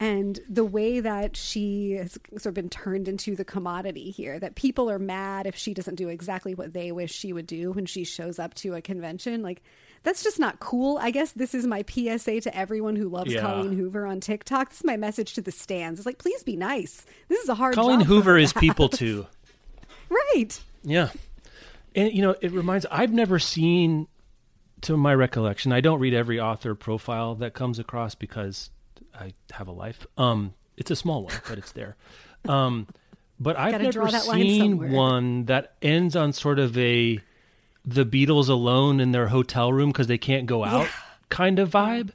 [0.00, 4.54] And the way that she has sort of been turned into the commodity here that
[4.54, 7.86] people are mad if she doesn't do exactly what they wish she would do when
[7.86, 9.62] she shows up to a convention like
[10.02, 10.98] that's just not cool.
[11.00, 13.40] I guess this is my PSA to everyone who loves yeah.
[13.40, 14.70] Colleen Hoover on TikTok.
[14.70, 16.00] This is my message to the stands.
[16.00, 17.06] It's like, please be nice.
[17.28, 19.26] This is a hard Colleen Hoover is people too.
[20.08, 20.60] right.
[20.82, 21.10] Yeah.
[21.94, 24.08] And, you know, it reminds, I've never seen,
[24.82, 28.70] to my recollection, I don't read every author profile that comes across because
[29.14, 30.06] I have a life.
[30.18, 31.96] Um, It's a small one, but it's there.
[32.48, 32.88] Um,
[33.38, 37.20] but I've never seen one that ends on sort of a
[37.84, 40.92] the Beatles alone in their hotel room because they can't go out yeah.
[41.28, 42.10] kind of vibe.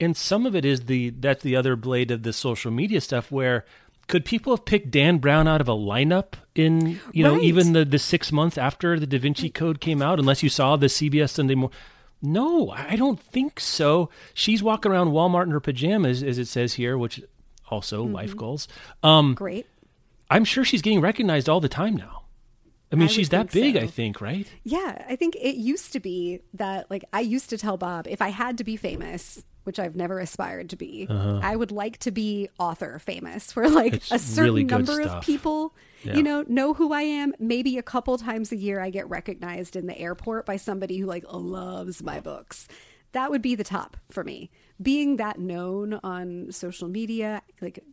[0.00, 3.30] And some of it is the that's the other blade of the social media stuff
[3.30, 3.64] where
[4.08, 7.42] could people have picked Dan Brown out of a lineup in you know right.
[7.42, 10.76] even the the six months after the Da Vinci Code came out unless you saw
[10.76, 11.76] the CBS Sunday morning.
[12.20, 14.08] No, I don't think so.
[14.32, 17.20] She's walking around Walmart in her pajamas, as it says here, which
[17.68, 18.14] also mm-hmm.
[18.14, 18.68] life goals.
[19.02, 19.66] Um, Great.
[20.30, 22.21] I'm sure she's getting recognized all the time now.
[22.92, 23.80] I mean, I she's that big, so.
[23.80, 24.46] I think, right?
[24.64, 28.20] Yeah, I think it used to be that, like, I used to tell Bob if
[28.20, 31.40] I had to be famous, which I've never aspired to be, uh-huh.
[31.42, 35.18] I would like to be author famous, where like it's a certain really number stuff.
[35.18, 35.74] of people,
[36.04, 36.16] yeah.
[36.16, 37.32] you know, know who I am.
[37.38, 41.06] Maybe a couple times a year, I get recognized in the airport by somebody who
[41.06, 42.68] like loves my books.
[43.12, 44.50] That would be the top for me.
[44.80, 47.84] Being that known on social media, like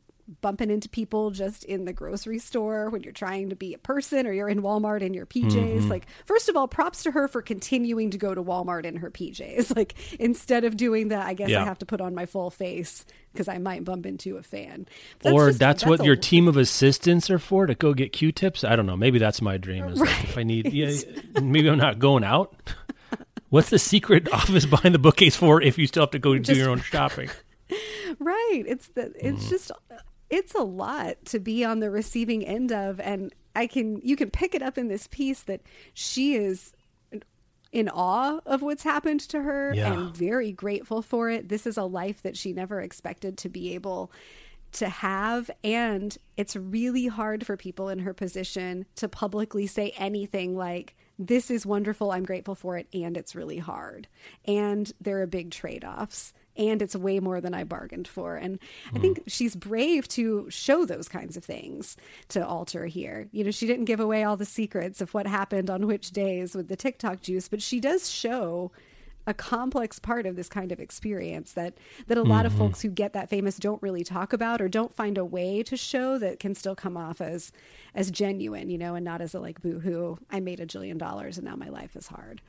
[0.42, 4.28] bumping into people just in the grocery store when you're trying to be a person
[4.28, 5.52] or you're in Walmart in your PJs.
[5.52, 5.90] Mm-hmm.
[5.90, 9.10] Like, first of all, props to her for continuing to go to Walmart in her
[9.10, 9.76] PJs.
[9.80, 11.62] Like, instead of doing that, I guess yeah.
[11.62, 14.88] I have to put on my full face because I might bump into a fan.
[15.20, 17.94] That's or just, that's, that's, what a, your team of assistants are for to go
[17.94, 18.66] get Q-tips.
[18.66, 18.98] I don't know.
[18.98, 19.86] Maybe that's my dream.
[19.86, 20.10] Is right.
[20.10, 20.92] like if I need, yeah,
[21.42, 22.74] maybe I'm not going out.
[23.50, 26.50] What's the secret office behind the bookcase for if you still have to go just,
[26.50, 27.30] do your own shopping?
[28.20, 28.64] right.
[28.68, 29.50] It's the, it's mm.
[29.50, 29.72] just
[30.30, 34.30] it's a lot to be on the receiving end of and i can you can
[34.30, 35.62] pick it up in this piece that
[35.94, 36.74] she is
[37.72, 39.94] in awe of what's happened to her yeah.
[39.94, 41.50] and very grateful for it.
[41.50, 44.12] This is a life that she never expected to be able
[44.72, 50.56] to have and it's really hard for people in her position to publicly say anything
[50.56, 54.08] like this is wonderful i'm grateful for it and it's really hard.
[54.46, 58.36] And there are big trade-offs and it's way more than I bargained for.
[58.36, 58.98] And mm.
[58.98, 61.96] I think she's brave to show those kinds of things
[62.28, 63.30] to Alter here.
[63.32, 66.54] You know, she didn't give away all the secrets of what happened on which days
[66.54, 68.72] with the TikTok juice, but she does show
[69.26, 71.76] a complex part of this kind of experience that
[72.08, 72.48] that a lot mm-hmm.
[72.48, 75.62] of folks who get that famous don't really talk about or don't find a way
[75.62, 77.52] to show that can still come off as
[77.94, 81.38] as genuine, you know, and not as a like boohoo, I made a jillion dollars
[81.38, 82.42] and now my life is hard.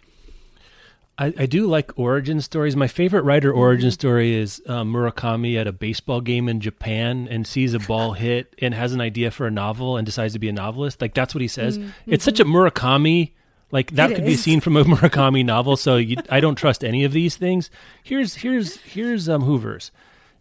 [1.20, 2.74] I, I, do like origin stories.
[2.74, 3.94] My favorite writer origin mm-hmm.
[3.94, 8.54] story is uh, Murakami at a baseball game in Japan and sees a ball hit
[8.58, 11.02] and has an idea for a novel and decides to be a novelist.
[11.02, 11.78] Like that's what he says.
[11.78, 11.90] Mm-hmm.
[12.06, 13.32] It's such a Murakami.
[13.70, 14.30] Like that it could is.
[14.30, 15.76] be seen from a Murakami novel.
[15.76, 17.70] So you, I don't trust any of these things.
[18.02, 19.92] Here's here's here's um, Hoover's.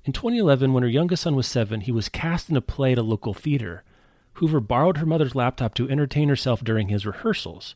[0.05, 2.97] In 2011, when her youngest son was seven, he was cast in a play at
[2.97, 3.83] a local theater.
[4.33, 7.75] Hoover borrowed her mother's laptop to entertain herself during his rehearsals.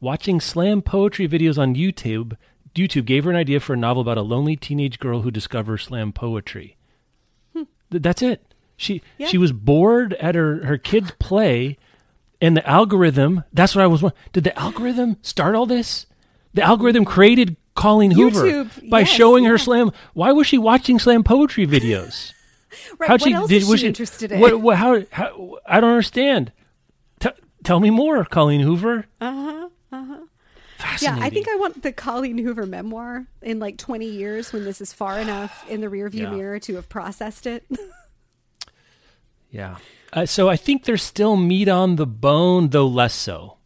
[0.00, 2.36] Watching slam poetry videos on YouTube,
[2.74, 5.82] YouTube gave her an idea for a novel about a lonely teenage girl who discovers
[5.84, 6.76] slam poetry.
[7.52, 7.64] Hmm.
[7.90, 8.54] That's it.
[8.76, 9.26] She yeah.
[9.26, 11.78] she was bored at her her kid's play,
[12.40, 13.42] and the algorithm.
[13.52, 14.04] That's what I was.
[14.32, 16.06] Did the algorithm start all this?
[16.54, 19.50] The algorithm created Colleen Hoover YouTube, by yes, showing yeah.
[19.50, 19.90] her slam.
[20.14, 22.32] Why was she watching slam poetry videos?
[22.98, 23.08] right.
[23.08, 24.40] How'd what she, else did, was she, interested in?
[24.40, 26.52] What, what, how, how, I don't understand.
[27.20, 27.30] T-
[27.64, 29.06] tell me more, Colleen Hoover.
[29.20, 29.68] Uh huh.
[29.92, 30.20] Uh-huh.
[31.00, 34.80] Yeah, I think I want the Colleen Hoover memoir in like 20 years when this
[34.80, 36.30] is far enough in the rearview yeah.
[36.30, 37.64] mirror to have processed it.
[39.50, 39.78] yeah.
[40.12, 43.56] Uh, so I think there's still meat on the bone, though less so.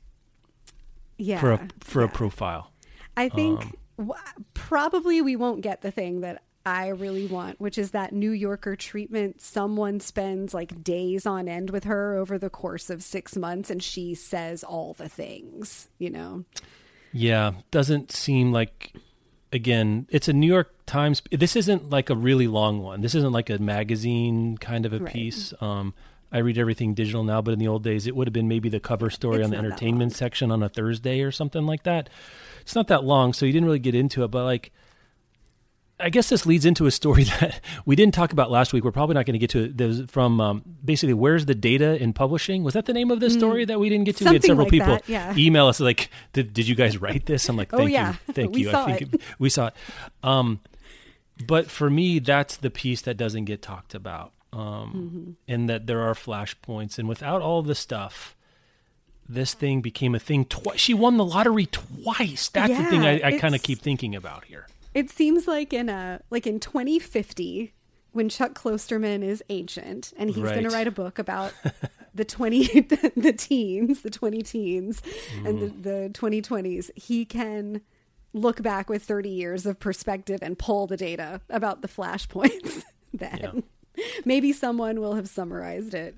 [1.18, 1.38] Yeah.
[1.38, 2.08] For a for yeah.
[2.08, 2.72] a profile.
[3.16, 4.20] I think um, w-
[4.54, 8.76] probably we won't get the thing that I really want, which is that New Yorker
[8.76, 9.40] treatment.
[9.40, 13.82] Someone spends like days on end with her over the course of six months and
[13.82, 16.44] she says all the things, you know?
[17.12, 17.52] Yeah.
[17.70, 18.92] Doesn't seem like,
[19.52, 21.22] again, it's a New York Times.
[21.30, 23.00] This isn't like a really long one.
[23.00, 25.12] This isn't like a magazine kind of a right.
[25.12, 25.52] piece.
[25.60, 25.94] Um,
[26.30, 28.68] I read everything digital now, but in the old days, it would have been maybe
[28.68, 32.08] the cover story it's on the entertainment section on a Thursday or something like that.
[32.62, 34.72] It's not that long, so you didn't really get into it, but like,
[36.00, 38.82] I guess this leads into a story that we didn't talk about last week.
[38.84, 39.76] We're probably not going to get to it.
[39.76, 42.64] There's from um, basically where's the data in publishing?
[42.64, 44.24] Was that the name of this story that we didn't get to?
[44.24, 44.46] we had Mm.
[44.46, 45.34] Something several like people that, yeah.
[45.36, 48.14] email us like, did, "Did you guys write this?" I'm like, Oh, "Thank yeah.
[48.26, 49.20] you, thank We you." saw I think it.
[49.38, 49.74] we saw it.
[50.24, 50.60] Um,
[51.46, 55.30] but for me, that's the piece that doesn't get talked about, um, Mm-hmm.
[55.52, 58.34] and that there are flashpoints, and without all the stuff.
[59.28, 60.80] This thing became a thing twice.
[60.80, 62.48] She won the lottery twice.
[62.50, 64.66] That's the thing I, I kind of keep thinking about here.
[64.94, 67.72] It seems like in a like in 2050
[68.12, 71.52] when Chuck Klosterman is ancient and he's going to write a book about
[72.14, 72.80] the 20
[73.16, 75.02] the teens, the 20 teens
[75.46, 75.82] and Mm.
[75.82, 77.80] the, the 2020s, he can
[78.34, 82.82] look back with 30 years of perspective and pull the data about the flashpoints
[83.14, 83.62] then.
[84.24, 86.14] Maybe someone will have summarized it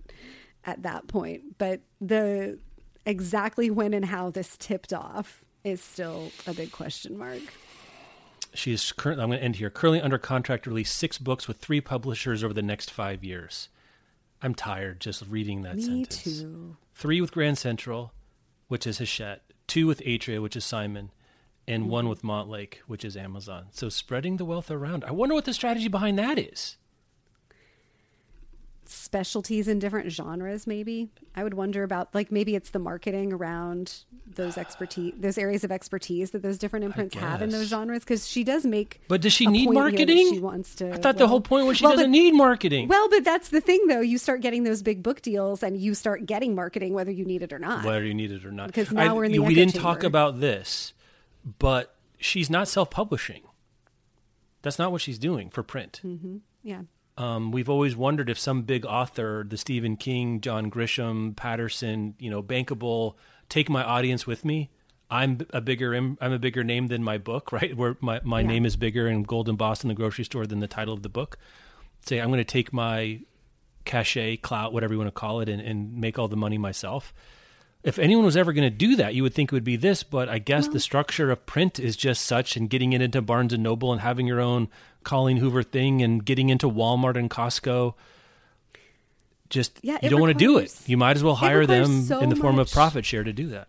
[0.64, 2.59] at that point, but the
[3.07, 7.41] exactly when and how this tipped off is still a big question mark.
[8.55, 11.49] She is currently, I'm going to end here, currently under contract to release six books
[11.49, 13.69] with three publishers over the next five years.
[14.43, 16.23] I'm tired just reading that Me sentence.
[16.23, 16.77] too.
[16.95, 18.13] Three with Grand Central,
[18.69, 21.11] which is Hachette, two with Atria, which is Simon,
[21.67, 21.91] and Mm-hmm.
[21.93, 23.67] one with Montlake, which is Amazon.
[23.73, 25.03] So spreading the wealth around.
[25.05, 26.77] I wonder what the strategy behind that is.
[28.89, 34.05] Specialties in different genres maybe i would wonder about like maybe it's the marketing around
[34.35, 38.26] those expertise those areas of expertise that those different imprints have in those genres because
[38.26, 40.30] she does make But does she need point here that marketing?
[40.35, 42.89] she wants to I thought the whole point was she well, doesn't but- need marketing.
[42.89, 45.95] well but that's the thing though you start getting those big book deals and you
[45.95, 48.66] start getting marketing whether you need it or not whether you need it or not.
[48.68, 50.93] Because now we're in the we didn't talk about this,
[51.59, 53.43] but she's not self-publishing.
[54.62, 56.01] That's not what she's doing for print.
[56.05, 56.37] Mm-hmm.
[56.62, 56.82] yeah
[57.17, 62.29] Um, we've always wondered if some big author, the Stephen King, John Grisham, Patterson, you
[62.29, 63.15] know, bankable,
[63.49, 64.71] take my audience with me.
[65.11, 67.77] I'm a bigger im- a bigger name than my book, right?
[67.77, 68.49] Where my, my Yeah.
[68.49, 71.09] name is bigger in Golden Boss in the grocery store than the title of the
[71.09, 71.39] book.
[72.05, 73.21] Say I'm going to take my
[73.85, 77.15] cachet, clout, whatever you want to call it, and, and make all the money myself.
[77.85, 80.03] If anyone was ever going to do that, you would think it would be this,
[80.03, 83.53] but I guess the structure of print is just such, and getting it into Barnes
[83.53, 84.68] and Noble and having your own
[85.03, 87.93] Colleen Hoover thing, and getting into Walmart and Costco.
[89.51, 90.74] Just Yeah, you don't want to do it.
[90.87, 93.49] You might as well hire them so in the form of profit share to do
[93.49, 93.68] that.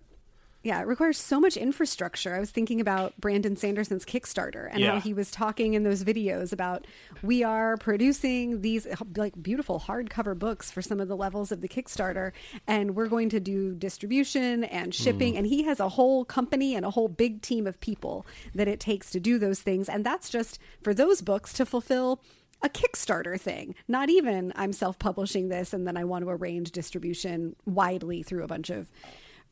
[0.66, 2.34] Yeah, it requires so much infrastructure.
[2.34, 4.93] I was thinking about Brandon Sanderson's Kickstarter and Yeah.
[4.93, 6.88] how he was talking in those videos about
[7.22, 11.68] we are producing these like beautiful hardcover books for some of the levels of the
[11.68, 12.32] Kickstarter
[12.66, 15.38] and we're going to do distribution and shipping mm.
[15.38, 18.80] and he has a whole company and a whole big team of people that it
[18.80, 22.20] takes to do those things and that's just for those books to fulfill
[22.63, 23.76] a Kickstarter thing.
[23.88, 28.47] Not even I'm self-publishing this and then I want to arrange distribution widely through a
[28.47, 28.89] bunch of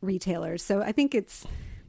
[0.04, 0.62] retailers.
[0.64, 1.45] So I think it's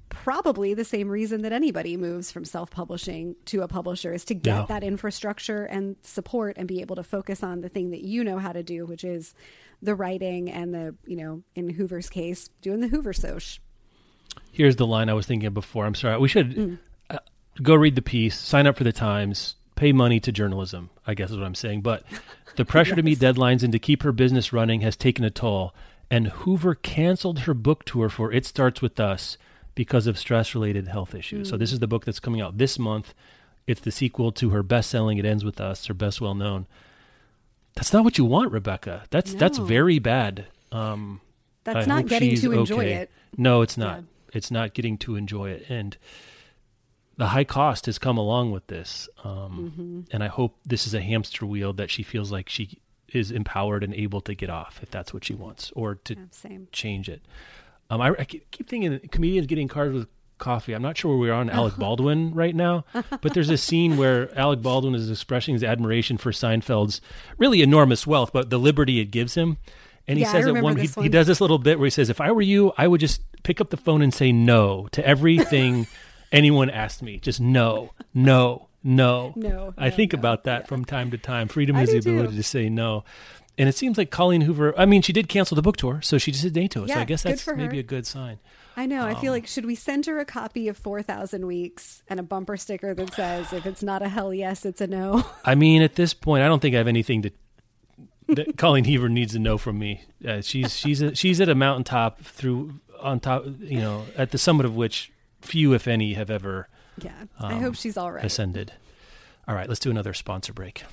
[0.09, 4.55] probably the same reason that anybody moves from self-publishing to a publisher is to get
[4.55, 4.67] Yeah.
[4.69, 8.39] that infrastructure and support and be able to focus on the thing that you know
[8.39, 9.35] how to do, which is
[9.83, 13.59] the writing and the, you know, in Hoover's case, doing the Hoover Soch.
[14.53, 15.85] Here's the line I was thinking of before.
[15.85, 16.19] I'm sorry.
[16.19, 16.79] We should Mm.
[17.11, 17.19] uh,
[17.63, 21.31] go read the piece, sign up for the Times, pay money to journalism, I guess
[21.31, 21.81] is what I'm saying.
[21.83, 22.05] But
[22.57, 25.75] the pressure to meet deadlines and to keep her business running has taken a toll.
[26.15, 29.37] And Hoover canceled her book tour for It Starts With Us
[29.75, 31.49] because of stress related health issues.
[31.49, 33.15] So, this is the book that's coming out this month.
[33.67, 36.69] It's the sequel to her best selling It Ends With Us, her best well known.
[37.75, 39.03] That's not what you want, Rebecca.
[39.11, 40.47] That's that's very bad.
[40.71, 41.21] Um,
[41.65, 42.93] That's I not getting to enjoy okay.
[42.93, 43.11] it.
[43.37, 43.99] No, it's not.
[43.99, 44.05] Yeah.
[44.35, 45.97] It's not getting to enjoy it, and
[47.17, 49.09] the high cost has come along with this.
[49.25, 50.01] Um, Mm-hmm.
[50.13, 52.79] And I hope this is a hamster wheel that she feels like she
[53.15, 56.21] is empowered and able to get off if that's what she wants, or to Yeah,
[56.31, 56.69] same.
[56.73, 57.23] change it.
[57.91, 60.09] Um, I, I keep thinking comedians getting cars with
[60.39, 60.73] coffee.
[60.75, 62.85] I'm not sure where we are on Alec Baldwin right now,
[63.21, 67.01] but there's a scene where Alec Baldwin is expressing his admiration for Seinfeld's
[67.39, 69.59] really enormous wealth, but the liberty it gives him.
[70.09, 71.91] And he Yeah, says at one he, this he does this little bit where he
[71.91, 74.89] says, "If I were you, I would just pick up the phone and say no
[74.93, 75.87] to everything
[76.33, 77.19] anyone asked me.
[77.19, 80.19] Just no, no, no, No, I no, think no.
[80.21, 81.49] about that from time to time.
[81.49, 82.37] Freedom I is the ability too.
[82.37, 83.03] to say no.
[83.57, 84.75] And it seems like Colleen Hoover.
[84.79, 86.87] I mean, she did cancel the book tour, so she just did NATO.
[86.87, 88.39] so Yeah, I guess that's maybe a good sign.
[88.77, 89.03] I know.
[89.07, 92.25] I Um, feel like should we send her a copy of 4000 weeks and a
[92.25, 95.25] bumper sticker that says if it's not a hell yes, it's a no.
[95.45, 97.31] I mean, at this point, I don't think I have anything to
[98.29, 100.03] that Colleen Hoover needs to know from me.
[100.27, 104.39] Uh, she's she's a, she's at a mountaintop through on top, you know, at the
[104.39, 105.13] summit of which
[105.43, 106.69] few, if any, have ever
[107.03, 107.13] Yeah.
[107.41, 108.25] I Um, hope she's all right.
[108.25, 108.73] ascended.
[109.49, 110.85] All right, let's do another sponsor break.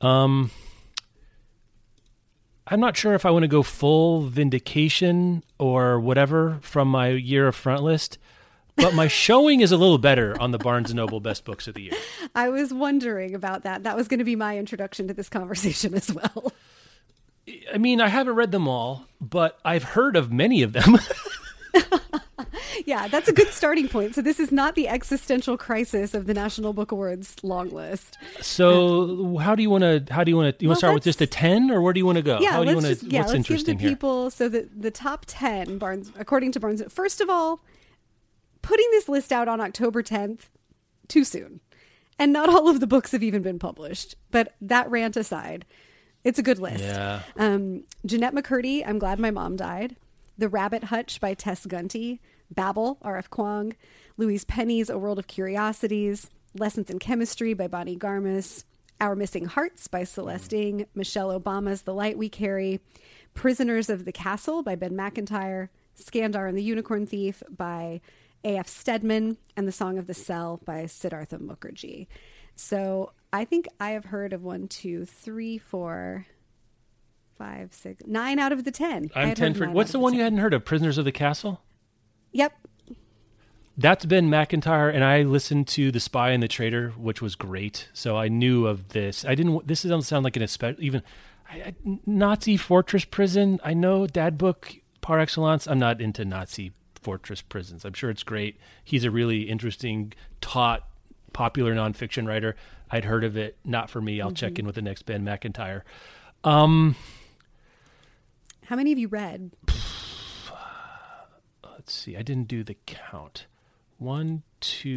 [0.00, 0.50] Um,
[2.66, 7.48] I'm not sure if I want to go full vindication or whatever from my year
[7.48, 8.18] of front list,
[8.76, 11.74] but my showing is a little better on the Barnes and Noble Best Books of
[11.74, 11.92] the Year.
[12.34, 13.82] I was wondering about that.
[13.84, 16.52] That was going to be my introduction to this conversation as well.
[17.72, 20.98] I mean, I haven't read them all, but I've heard of many of them.
[22.86, 24.14] yeah, that's a good starting point.
[24.14, 28.18] So this is not the existential crisis of the National Book Awards long list.
[28.40, 30.12] So how do you want to?
[30.12, 30.64] How do you want to?
[30.64, 32.22] You want to Well, start with just a ten, or where do you want to
[32.22, 32.38] go?
[32.40, 33.06] Yeah, how do you want to?
[33.06, 33.90] yeah, what's let's give the interesting here?
[33.90, 36.82] people so the the top ten Barnes according to Barnes.
[36.88, 37.60] First of all,
[38.62, 40.42] putting this list out on October 10th
[41.08, 41.60] too soon,
[42.18, 44.14] and not all of the books have even been published.
[44.30, 45.64] But that rant aside,
[46.24, 46.84] it's a good list.
[46.84, 47.22] Yeah.
[47.36, 49.96] Um, Jennette McCurdy, I'm glad my mom died.
[50.38, 52.20] The Rabbit Hutch by Tess Gunty.
[52.48, 53.28] Babel, R.F.
[53.28, 53.74] Kuang.
[54.16, 56.30] Louise Penny's A World of Curiosities.
[56.56, 58.62] Lessons in Chemistry by Bonnie Garmus.
[59.00, 60.68] Our Missing Hearts by Celeste mm.
[60.68, 60.86] Ng.
[60.94, 62.78] Michelle Obama's The Light We Carry.
[63.34, 65.70] Prisoners of the Castle by Ben Macintyre.
[66.00, 68.00] Skandar and the Unicorn Thief by
[68.44, 68.68] A.F.
[68.68, 69.38] Steadman.
[69.56, 72.06] And The Song of the Cell by Siddhartha Mukherjee.
[72.54, 76.26] So I think I have heard of one, two, three, four,
[77.38, 79.10] five, six, nine out of the ten.
[79.14, 79.70] I'm ten for.
[79.70, 80.64] What's the one you hadn't heard of?
[80.64, 81.62] Prisoners of the Castle.
[82.32, 82.52] Yep.
[83.80, 87.88] That's Ben Macintyre, and I listened to The Spy and the Traitor, which was great.
[87.92, 89.24] So I knew of this.
[89.24, 89.68] I didn't.
[89.68, 91.02] This doesn't sound like an espe- even
[91.48, 91.74] I, I,
[92.04, 93.60] Nazi fortress prison.
[93.62, 95.66] I know dad book par excellence.
[95.66, 97.84] I'm not into Nazi fortress prisons.
[97.84, 98.58] I'm sure it's great.
[98.84, 100.86] He's a really interesting, taught,
[101.32, 102.56] popular nonfiction writer.
[102.90, 103.56] I'd heard of it.
[103.64, 104.20] Not for me.
[104.20, 105.84] I'll check in with the next Ben Macintyre.
[106.42, 106.96] Um,
[108.68, 109.50] How many have you read?
[111.64, 112.16] let's see.
[112.16, 113.46] I didn't do the count.
[113.98, 114.88] One, two.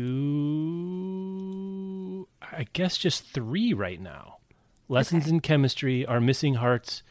[2.42, 4.38] I guess just three right now.
[4.90, 5.32] Lessons Okay.
[5.36, 7.02] in chemistry are missing hearts,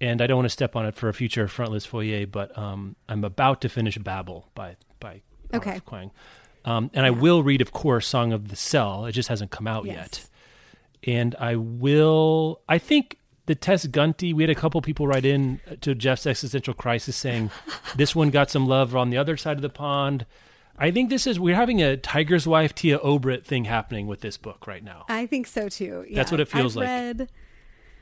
[0.00, 2.96] and I don't want to step on it for a future frontlist foyer, but um,
[3.08, 5.20] I'm about to finish Babel by by
[5.52, 5.70] Okay.
[5.72, 5.84] R.F.
[5.84, 6.10] Kuang.
[6.64, 9.04] Um, and I will read, of course, Song of the Cell.
[9.06, 9.96] It just hasn't come out Yes.
[9.96, 10.28] yet.
[11.14, 12.60] And I will.
[12.68, 13.18] I think
[13.48, 14.32] the Tess Gunty.
[14.32, 17.50] We had a couple people write in to Jeff's existential crisis saying
[17.96, 20.26] this one got some love on the other side of the pond.
[20.78, 24.36] I think this is we're having a Tiger's Wife Téa Obreht thing happening with this
[24.36, 25.06] book right now.
[25.08, 26.06] I think so too.
[26.12, 26.88] That's what it feels I've like.
[26.88, 27.28] Read,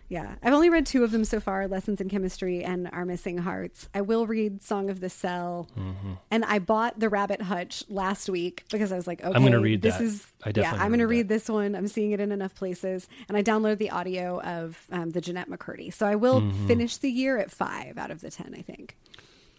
[0.09, 3.39] yeah, I've only read two of them so far: Lessons in Chemistry and Our Missing
[3.39, 3.89] Hearts.
[3.95, 6.13] I will read Song of the Cell, Mm-hmm.
[6.31, 9.83] and I bought The Rabbit Hutch last week because I was like, okay, gonna read
[9.83, 10.05] this that.
[10.05, 11.75] is I yeah, definitely I'm going to read read this one.
[11.75, 15.49] I'm seeing it in enough places, and I downloaded the audio of um, the Jennette
[15.51, 15.93] McCurdy.
[15.93, 16.67] So I will Mm-hmm.
[16.67, 18.55] finish the year at five out of the ten.
[18.57, 18.97] I think.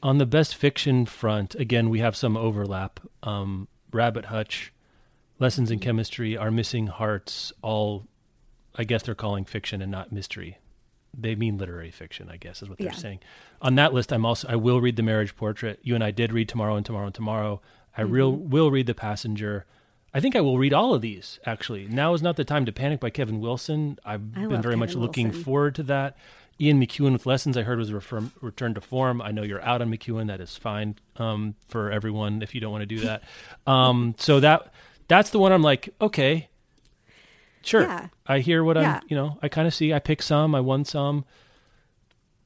[0.04, 3.00] On the best fiction front, again, we have some overlap.
[3.24, 4.72] Um, Rabbit Hutch,
[5.40, 8.06] Lessons in Chemistry, Our Missing Hearts, all,
[8.78, 10.58] I guess they're calling fiction and not mystery.
[11.18, 12.94] They mean literary fiction, I guess, is what they're Yeah.
[12.94, 13.20] saying.
[13.62, 15.80] On that list, I'm also I will read The Marriage Portrait.
[15.82, 17.62] You and I did read Tomorrow and Tomorrow and Tomorrow.
[17.98, 19.66] I real will read The Passenger.
[20.14, 21.40] I think I will read all of these.
[21.46, 23.98] Actually, now is not the time to panic by Kevin Wilson.
[24.06, 25.44] I've I been very much looking Wilson.
[25.44, 26.18] forward to that.
[26.60, 29.22] Ian McEwan with lessons I heard was a refer- return to form.
[29.22, 30.28] I know you're out on McEwan.
[30.28, 33.24] That is fine um, for everyone if you don't want to do that.
[33.68, 34.72] Um, so that
[35.08, 36.50] that's the one I'm like, okay,
[37.68, 37.82] sure.
[37.82, 38.08] Yeah.
[38.26, 38.96] I hear what Yeah.
[38.98, 39.94] I'm, you know, I kind of see.
[39.94, 41.26] I pick some, I won some.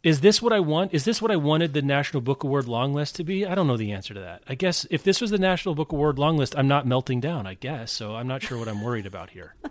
[0.04, 0.94] Is this what I want?
[0.96, 3.46] Is this what I wanted the National Book Award long list to be?
[3.46, 4.42] I don't know the answer to that.
[4.48, 7.46] I guess if this was the National Book Award long list, I'm not melting down,
[7.46, 7.92] I guess.
[7.92, 9.56] So I'm not sure what I'm worried about here.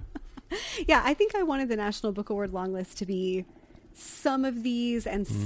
[0.89, 3.45] Yeah, I think I wanted the National Book Award long list to be
[3.95, 5.45] some of these and Mm-hmm.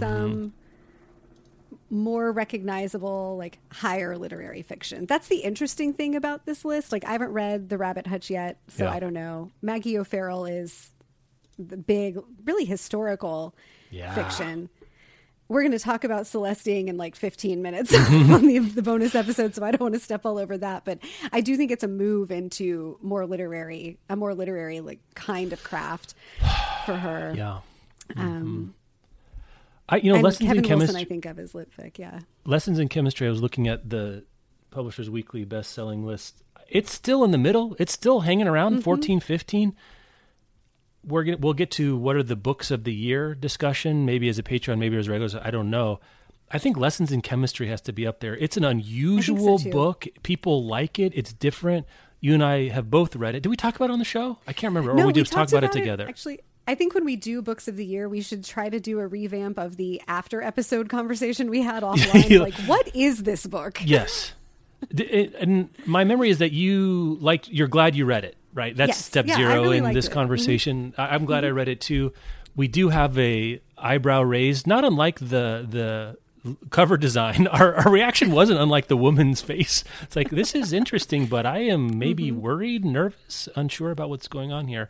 [1.95, 5.07] More recognizable, like higher literary fiction.
[5.07, 6.90] That's the interesting thing about this list.
[6.92, 8.90] Like, I haven't read The Rabbit Hutch yet, so Yeah.
[8.92, 9.51] I don't know.
[9.62, 10.90] Maggie O'Farrell is
[11.59, 13.55] the big, really historical
[13.90, 14.12] Yeah.
[14.14, 14.68] fiction.
[15.47, 19.14] We're going to talk about Celeste Ng in like 15 minutes on the, the bonus
[19.14, 20.84] episode, so I don't want to step all over that.
[20.84, 20.99] But
[21.32, 25.62] I do think it's a move into more literary, a more literary like kind of
[25.62, 26.14] craft
[26.86, 27.34] for her.
[27.36, 27.59] Yeah.
[28.16, 28.74] Um,
[29.89, 31.01] I, you know, and lessons Kevin in Wilson, chemistry.
[31.01, 31.99] I think of as litfic.
[31.99, 34.24] Yeah, Lessons in Chemistry, I was looking at the
[34.70, 36.43] Publishers Weekly best-selling list.
[36.68, 37.76] It's still in the middle.
[37.78, 38.82] It's still hanging around mm-hmm.
[38.82, 39.76] 14, 15.
[41.07, 44.39] We're gonna, we'll get to what are the books of the year discussion, maybe as
[44.39, 45.35] a Patreon, maybe as regulars.
[45.35, 46.01] I don't know.
[46.51, 48.37] I think Lessons in Chemistry has to be up there.
[48.37, 49.70] It's an unusual too.
[49.70, 50.07] book.
[50.22, 51.12] People like it.
[51.14, 51.87] It's different.
[52.20, 53.41] You and I have both read it.
[53.41, 54.39] Did we talk about it on the show?
[54.47, 54.93] I can't remember.
[54.93, 56.09] or we, just talked talked about, it together.
[56.09, 58.99] Actually, I think when we do books of the year, we should try to do
[59.01, 62.29] a revamp of the after episode conversation we had offline.
[62.29, 62.41] Yeah.
[62.41, 63.81] like, what is this book?
[63.85, 64.33] Yes.
[64.91, 67.49] It- and my memory is that you liked.
[67.49, 68.75] You're glad you read it, right?
[68.77, 69.05] That's Yes.
[69.05, 70.12] step Yeah, zero really in this it.
[70.12, 70.95] Conversation.
[70.97, 72.12] I- I'm glad I read it too.
[72.57, 76.17] We do have a eyebrow raised, not unlike the the
[76.71, 79.83] cover design, our, our reaction wasn't unlike the woman's face.
[80.03, 82.41] It's like this is interesting, but I am maybe mm-hmm.
[82.41, 84.89] worried, nervous, unsure about what's going on here.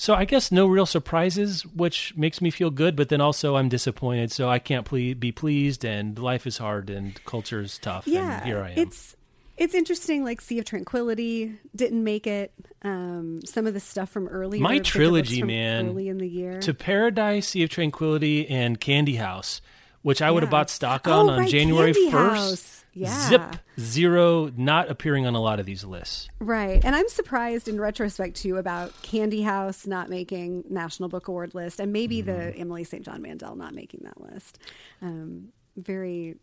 [0.00, 3.68] So I guess no real surprises, which makes me feel good, but then also I'm
[3.68, 4.32] disappointed.
[4.32, 8.06] So I can't ple- be pleased, and life is hard, and culture is tough.
[8.06, 8.78] Yeah, and here I am.
[8.78, 9.14] It's
[9.58, 10.24] it's interesting.
[10.24, 12.50] Like Sea of Tranquility didn't make it.
[12.80, 16.72] Um, some of the stuff from earlier, my trilogy, man, early in the year, to
[16.72, 19.60] Paradise, Sea of Tranquility, and Candy House,
[20.00, 22.79] which I would have bought stock on oh, on right, January first.
[22.92, 23.28] Yeah.
[23.28, 26.28] Zip zero, not appearing on a lot of these lists.
[26.40, 31.54] Right, and I'm surprised in retrospect too about Candy House not making National Book Award
[31.54, 32.30] list, and maybe mm-hmm.
[32.30, 33.04] the Emily St.
[33.04, 34.58] John Mandel not making that list.
[35.02, 36.36] Um, very,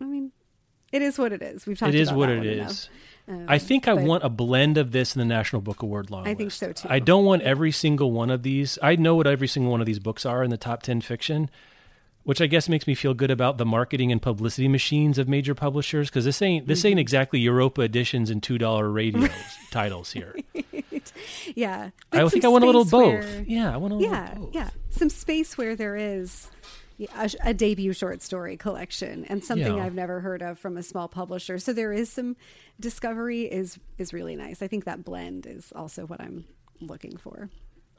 [0.00, 0.32] I mean,
[0.92, 1.66] it is what it is.
[1.66, 1.94] We've talked.
[1.94, 2.88] It is what it is.
[3.26, 6.26] Um, I think I want a blend of this in the National Book Award long.
[6.26, 6.88] I think so too.
[6.90, 8.78] I don't want every single one of these.
[8.82, 11.50] I know what every single one of these books are in the top ten fiction,
[12.28, 15.54] which I guess makes me feel good about the marketing and publicity machines of major
[15.54, 16.88] publishers because this ain't this mm-hmm.
[16.88, 19.28] ain't exactly Europa editions and two dollar radio
[19.70, 20.36] titles here.
[21.54, 23.24] Yeah, I think I want a little both.
[23.46, 24.54] yeah, I want a little yeah, both.
[24.54, 26.48] Yeah, some space where there is
[27.16, 29.82] a, a, debut short story collection and something yeah.
[29.82, 31.58] I've never heard of from a small publisher.
[31.58, 32.36] So there is some
[32.78, 34.62] discovery is is really nice.
[34.62, 36.44] I think that blend is also what I'm
[36.80, 37.50] looking for.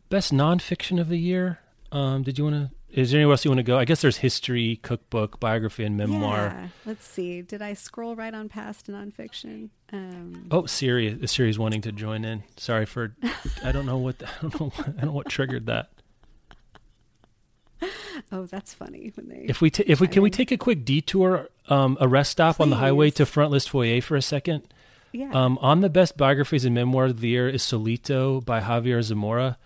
[0.10, 1.60] Best nonfiction of the year.
[1.92, 2.79] Um, did you want to?
[2.92, 3.78] Is there anywhere else you want to go?
[3.78, 6.38] I guess there's history, cookbook, biography, and memoir.
[6.38, 6.68] Yeah.
[6.86, 7.42] Let's see.
[7.44, 9.70] Did I scroll right on past nonfiction?
[9.94, 11.28] Um, oh, Siri.
[11.28, 12.44] Siri's wanting to join in.
[12.58, 13.16] Sorry for.
[13.64, 14.16] I don't know what.
[14.24, 14.72] I don't know.
[14.80, 15.90] I don't know what triggered that.
[18.32, 19.46] oh, that's funny when they.
[19.48, 22.56] If we t- if we can we take a quick detour, um, a rest stop
[22.56, 22.64] Please.
[22.64, 24.64] on the highway to Frontlist Foyer for a second.
[25.12, 25.32] Yeah.
[25.32, 29.58] Um, on the best biographies and memoirs of the year is Solito by Javier Zamora.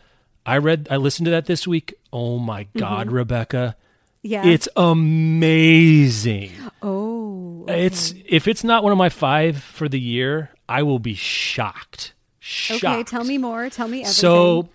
[0.45, 1.95] I read, I listened to that this week.
[2.13, 3.15] Oh my God, mm-hmm.
[3.15, 3.75] Rebecca.
[4.21, 4.45] Yeah.
[4.45, 6.51] It's amazing.
[6.83, 7.63] Oh.
[7.63, 7.87] Okay.
[7.87, 12.13] It's if it's not one of my five for the year, I will be shocked.
[12.39, 12.83] Shocked.
[12.83, 13.67] Okay, tell me more.
[13.71, 14.13] Tell me everything.
[14.13, 14.69] So,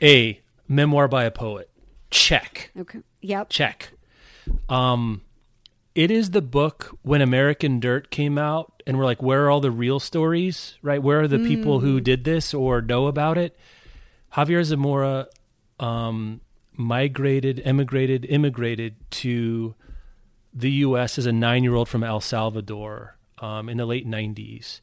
[0.00, 1.68] a memoir by a poet.
[2.10, 2.70] Check.
[2.78, 3.00] Okay.
[3.22, 3.48] Yep.
[3.50, 3.90] Check.
[4.68, 5.22] Um,
[5.96, 9.60] it is the book when American Dirt came out, and we're like, where are all
[9.60, 10.78] the real stories?
[10.80, 11.02] Right?
[11.02, 11.46] Where are the mm.
[11.48, 12.04] people who mm.
[12.04, 13.58] did this or know about it?
[14.34, 15.26] Javier Zamora
[15.80, 16.40] um,
[16.78, 19.74] migrated, emigrated, immigrated to
[20.54, 21.18] the U.S.
[21.18, 24.80] as a nine-year-old from El Salvador um, in the late '90s,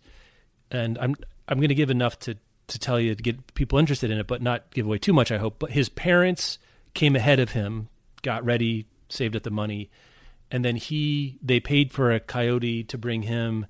[0.70, 1.16] and I'm
[1.48, 2.38] I'm going to give enough to
[2.68, 5.32] to tell you to get people interested in it, but not give away too much.
[5.32, 5.58] I hope.
[5.58, 6.60] But his parents
[6.94, 7.90] came ahead of him,
[8.22, 9.90] got ready, saved up the money,
[10.52, 13.66] and then he they paid for a coyote to bring him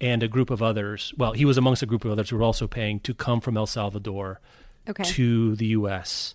[0.00, 1.14] and a group of others.
[1.16, 3.56] Well, he was amongst a group of others who were also paying to come from
[3.56, 4.40] El Salvador
[4.88, 5.04] okay.
[5.04, 6.34] to the U.S.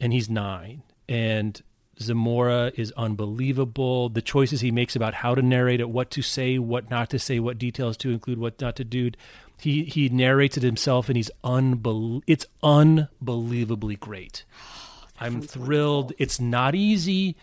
[0.00, 1.60] And he's nine, and
[2.00, 4.08] Zamora is unbelievable.
[4.08, 7.18] The choices he makes about how to narrate it, what to say, what not to
[7.18, 9.12] say, what details to include, what not to do.
[9.58, 14.44] He he narrates it himself, and he's unbel- It's unbelievably great.
[15.18, 16.06] I'm thrilled.
[16.06, 16.22] Wonderful.
[16.22, 17.36] It's not easy.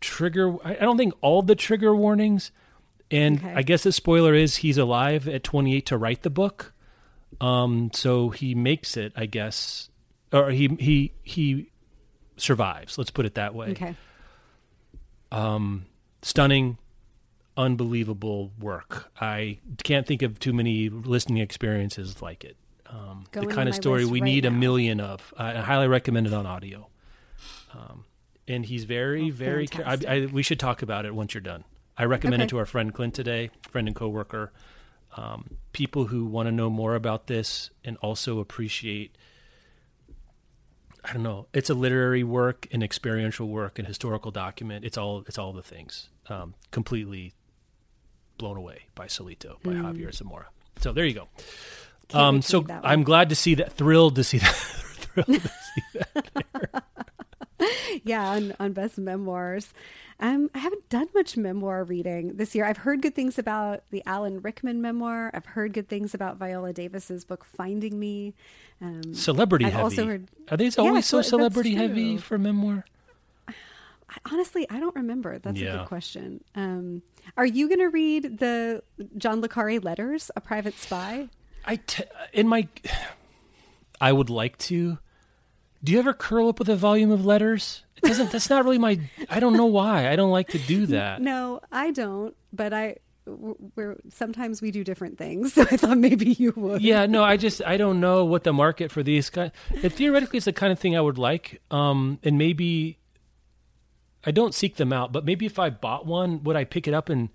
[0.00, 0.56] Trigger.
[0.64, 2.50] I don't think all the trigger warnings.
[3.10, 3.54] And okay.
[3.54, 6.72] I guess the spoiler is he's alive at 28 to write the book.
[7.40, 9.90] Um, so he makes it, I guess,
[10.32, 11.70] or he he he
[12.36, 12.98] survives.
[12.98, 13.70] Let's put it that way.
[13.70, 13.94] Okay.
[15.32, 15.86] Um,
[16.22, 16.78] stunning,
[17.56, 19.10] unbelievable work.
[19.20, 22.56] I can't think of too many listening experiences like it.
[22.86, 24.50] Um, the kind of story we right need now.
[24.50, 25.34] a million of.
[25.36, 26.88] I highly recommend it on audio.
[27.72, 28.04] Um,
[28.46, 29.68] and he's very, oh, very.
[29.84, 31.64] I, I, we should talk about it once you're done.
[31.96, 32.46] I recommend okay.
[32.46, 34.52] it to our friend Clint today, friend and coworker.
[35.16, 39.16] Um, people who want to know more about this and also appreciate.
[41.04, 41.46] I don't know.
[41.52, 44.84] It's a literary work, an experiential work, an historical document.
[44.84, 45.24] It's all.
[45.26, 46.08] It's all the things.
[46.28, 47.34] Um, completely
[48.38, 49.82] blown away by Solito by mm.
[49.82, 50.46] Javier Zamora.
[50.78, 51.28] So there you go.
[52.12, 53.72] Um, so I'm glad to see that.
[53.72, 54.54] Thrilled to see that.
[54.54, 56.84] thrilled to see that.
[58.04, 59.72] yeah, on, on best memoirs.
[60.20, 62.64] Um, I haven't done much memoir reading this year.
[62.64, 65.30] I've heard good things about the Alan Rickman memoir.
[65.34, 68.34] I've heard good things about Viola Davis's book Finding Me.
[68.80, 69.82] Um, celebrity I've heavy.
[69.82, 72.84] Also heard, Are these always yeah, so celebrity heavy for memoir?
[73.48, 73.52] I,
[74.30, 75.38] honestly, I don't remember.
[75.38, 75.74] That's yeah.
[75.74, 76.42] a good question.
[76.54, 77.02] Um,
[77.36, 78.82] are you going to read the
[79.16, 81.28] John le Carre letters, A Private Spy?
[81.64, 82.68] I t- in my,
[84.00, 84.98] I would like to.
[85.82, 87.84] Do you ever curl up with a volume of letters?
[87.96, 88.32] It doesn't.
[88.32, 89.00] that's not really my.
[89.28, 90.08] I don't know why.
[90.10, 91.20] I don't like to do that.
[91.20, 92.34] No, I don't.
[92.52, 92.96] But I,
[93.26, 95.52] we're sometimes we do different things.
[95.54, 96.82] So I thought maybe you would.
[96.82, 97.06] Yeah.
[97.06, 99.50] No, I just I don't know what the market for these kind.
[99.82, 101.60] It theoretically is the kind of thing I would like.
[101.70, 102.98] Um, and maybe
[104.26, 106.94] I don't seek them out, but maybe if I bought one, would I pick it
[106.94, 107.28] up and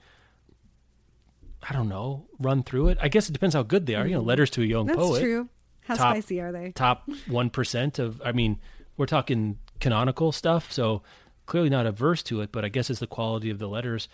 [1.67, 2.97] I don't know, run through it?
[3.01, 4.07] I guess it depends how good they are.
[4.07, 5.21] You know, letters to a young That's poet.
[5.21, 5.49] true.
[5.81, 6.71] How Top- spicy are they?
[6.71, 8.21] Top one percent of.
[8.23, 8.59] I mean,
[8.97, 11.01] we're talking canonical stuff, so
[11.45, 12.51] clearly not averse to it.
[12.51, 14.07] But I guess it's the quality of the letters.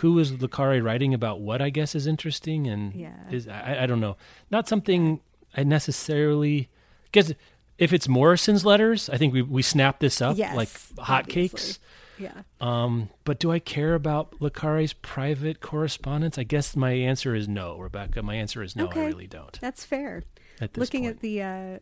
[0.00, 1.40] Who is le Carre writing about?
[1.40, 3.14] What I guess is interesting, and Yeah.
[3.30, 4.16] is I, I don't know.
[4.50, 5.20] Not something
[5.56, 6.68] I necessarily
[7.12, 7.32] guess.
[7.78, 10.68] If it's Morrison's letters, I think we we snap this up Yes, like
[11.06, 11.78] hotcakes.
[12.18, 12.42] Yeah.
[12.60, 16.36] Um, but do I care about le Carre's private correspondence?
[16.36, 18.22] I guess my answer is no, Rebecca.
[18.22, 18.84] My answer is no.
[18.86, 19.04] okay.
[19.04, 19.58] I really don't.
[19.60, 20.24] That's fair.
[20.60, 21.16] At this Looking point.
[21.16, 21.78] at the uh,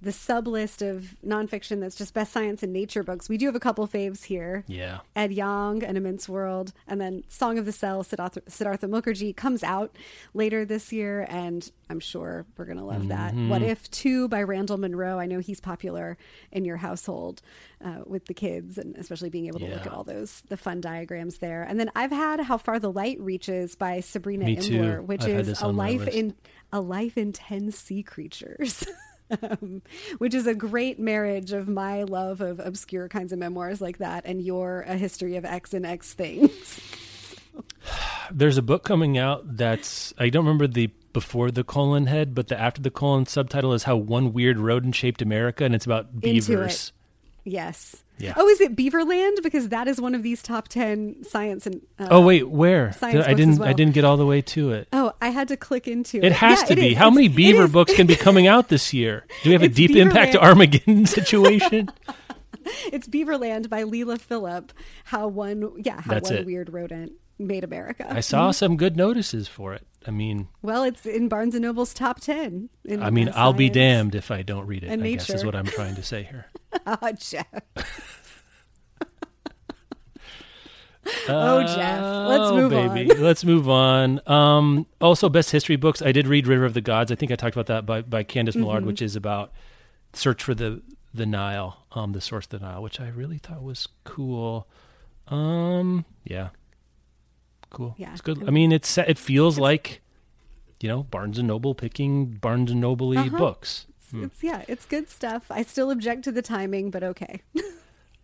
[0.00, 3.54] the sub list of nonfiction that's just best science and nature books, we do have
[3.54, 4.64] a couple faves here.
[4.66, 4.98] Yeah.
[5.16, 9.62] Ed Yong, An Immense World, and then Song of the Cell, Siddhartha, Siddhartha Mukherjee comes
[9.62, 9.94] out
[10.34, 13.32] later this year, and I'm sure we're going to love that.
[13.32, 13.48] Mm-hmm.
[13.48, 15.18] What If 2 by Randall Munroe.
[15.18, 16.18] I know he's popular
[16.52, 17.40] in your household
[17.84, 20.80] uh, with the kids, and especially being able to look at all those, the fun
[20.80, 21.62] diagrams there.
[21.62, 25.02] And then I've had How Far the Light Reaches by Sabrina too.
[25.02, 26.34] Which I've is a life in
[26.72, 28.86] a life in 10 sea creatures.
[29.42, 29.82] um,
[30.18, 34.24] which is a great marriage of my love of obscure kinds of memoirs like that
[34.26, 36.80] and your a history of X and X things.
[38.30, 42.48] There's a book coming out that's I don't remember the before the colon head, but
[42.48, 46.20] the after the colon subtitle is how one weird rodent shaped America, and it's about
[46.20, 46.92] beavers.
[47.44, 48.04] Yes.
[48.18, 48.34] Yeah.
[48.36, 49.42] Oh, is it Beaverland?
[49.42, 51.80] Because that is one of these top ten science and.
[51.98, 52.92] Uh, Oh wait, where?
[52.92, 53.58] Science I didn't.
[53.58, 53.68] well.
[53.68, 54.88] I didn't get all the way to it.
[54.92, 56.24] Oh, I had to click into it.
[56.24, 56.86] It has Yeah, to it be.
[56.92, 56.96] is.
[56.98, 59.24] How It's- many beaver books can be coming out this year?
[59.42, 60.42] Do we have a It's deep impact Beaverland.
[60.42, 61.90] Armageddon situation?
[62.92, 64.72] It's Beaverland by Leila Philip.
[65.04, 66.46] How one, yeah, how That's one it.
[66.46, 68.06] weird rodent made America.
[68.08, 69.86] I saw some good notices for it.
[70.06, 72.68] I mean, Well, it's in Barnes and Noble's top ten.
[73.00, 74.88] I mean, I'll be damned if I don't read it.
[74.88, 76.46] and I guess is what I'm trying to say here.
[76.86, 77.46] Ah, Jeff.
[81.28, 82.02] oh, Jeff.
[82.28, 83.10] Let's Oh, move baby.
[83.12, 83.22] on.
[83.22, 84.20] Let's move on.
[84.26, 86.02] Um, also, best history books.
[86.02, 87.10] I did read River of the Gods.
[87.10, 88.86] I think I talked about that by, by Candice Millard, Mm-hmm.
[88.88, 89.52] which is about
[90.12, 90.82] search for the
[91.14, 94.68] the Nile, um, the source of the Nile, which I really thought was cool.
[95.28, 96.48] Um, yeah,
[97.70, 97.94] cool.
[97.98, 98.12] Yeah.
[98.12, 98.46] it's good.
[98.46, 100.00] I mean, it's it feels like
[100.80, 103.36] you know Barnes and Noble picking Barnes and Noble Uh-huh.
[103.36, 103.86] books.
[104.14, 105.44] It's yeah, it's good stuff.
[105.50, 107.42] I still object to the timing, but okay.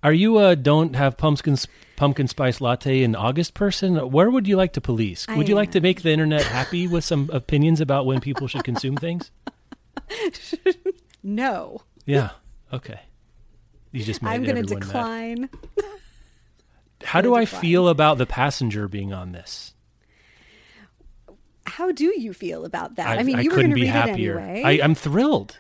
[0.03, 1.57] Are you a don't have pumpkin
[1.97, 3.97] pumpkin spice latte in August person?
[4.11, 5.24] Where would you like to police?
[5.28, 8.47] I Would you like to make the internet happy with some opinions about when people
[8.47, 9.30] should consume things?
[11.22, 11.82] No.
[12.05, 12.30] Yeah.
[12.72, 13.01] Okay.
[13.92, 15.49] You just made I'm going to decline.
[17.05, 19.74] How do I feel about the passenger being on this?
[21.66, 23.18] How do you feel about that?
[23.18, 24.38] I, mean, I you were couldn't going to be read happier.
[24.38, 24.80] it anyway.
[24.80, 25.57] I, I'm thrilled.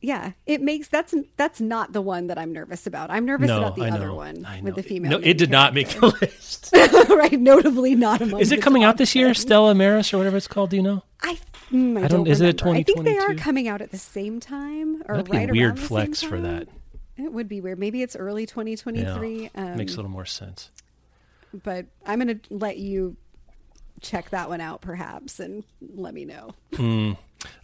[0.00, 3.10] yeah, it makes that's that's not the one that I'm nervous about.
[3.10, 4.14] I'm nervous No, about the I other know.
[4.16, 5.12] one I with the female.
[5.12, 6.70] No, it did not make the list.
[7.10, 8.40] right, notably not among.
[8.40, 9.28] Is it coming out this year?
[9.28, 9.34] 10.
[9.36, 10.70] Stella Maris or whatever it's called?
[10.70, 11.02] Do you know?
[11.22, 11.38] I,
[11.70, 12.28] mm, I, I don't- don't.
[12.28, 12.80] is it a remember.
[12.80, 15.54] I think they are coming out at the same time, or That'd be a weird
[15.70, 16.68] around the same flex for that.
[17.16, 17.78] It would be weird.
[17.78, 19.42] Maybe it's early 2023.
[19.44, 19.48] Yeah.
[19.54, 20.70] um, Makes a little more sense.
[21.52, 23.16] But I'm going to let you
[24.00, 26.54] check that one out, perhaps, and let me know.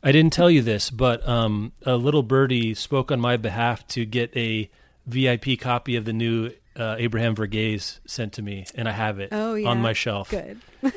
[0.03, 4.05] I didn't tell you this, but um, a little birdie spoke on my behalf to
[4.05, 4.70] get a
[5.07, 9.30] VIP copy of the new uh, Abraham Verghese sent to me, and I have it
[9.33, 10.30] Oh yeah, on my shelf.
[10.30, 10.61] Good.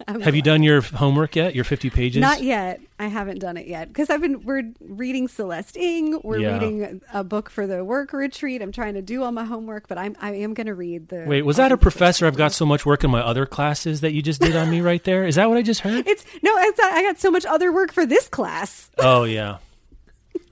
[0.08, 1.54] Have you done your homework yet?
[1.56, 2.20] Your 50 pages?
[2.20, 2.80] Not yet.
[3.00, 4.42] I haven't done it yet because I've been.
[4.44, 6.20] We're reading Celeste Ng.
[6.22, 6.52] We're Yeah.
[6.54, 8.62] reading a book for the work retreat.
[8.62, 11.24] I'm trying to do all my homework, but I'm I am going to read the.
[11.26, 12.26] Wait, was that a professor?
[12.26, 14.80] I've got so much work in my other classes that you just did on me
[14.80, 15.26] right there.
[15.26, 16.06] Is that what I just heard?
[16.06, 16.56] It's no.
[16.58, 18.90] It's, I got so much other work for this class.
[18.98, 19.58] Oh yeah.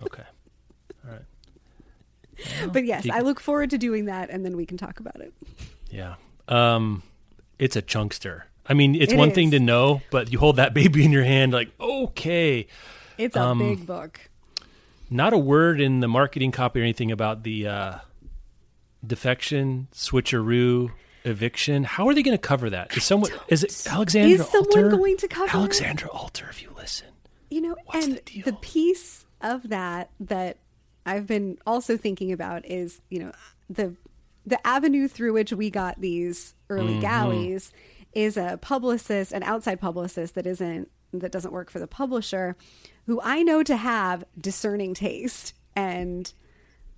[0.02, 0.24] Okay.
[1.06, 1.22] All right.
[2.72, 5.20] But yes, you- I look forward to doing that, and then we can talk about
[5.20, 5.32] it.
[5.90, 6.16] Yeah.
[6.48, 7.02] Um,
[7.58, 8.42] it's a chunkster.
[8.68, 11.24] I mean, it's It one thing to know, but you hold that baby in your
[11.24, 12.66] hand, like okay.
[13.18, 14.20] It's a Um, big book.
[15.08, 17.94] Not a word in the marketing copy or anything about the uh,
[19.06, 20.90] defection, switcheroo,
[21.24, 21.84] eviction.
[21.84, 22.96] How are they going to cover that?
[22.96, 23.30] Is someone?
[23.48, 24.90] Is it Alexandra Is someone Alter?
[24.96, 25.56] going to cover?
[25.56, 26.46] Alexandra Alter?
[26.50, 27.08] If you listen,
[27.50, 30.58] You know, What's and the the piece of that that
[31.04, 33.32] I've been also thinking about is, you know,
[33.70, 33.94] the
[34.44, 37.00] the avenue through which we got these early Mm-hmm.
[37.00, 37.72] galleys
[38.16, 42.56] is a publicist, an outside publicist that isn't that doesn't work for the publisher,
[43.06, 46.32] who I know to have discerning taste and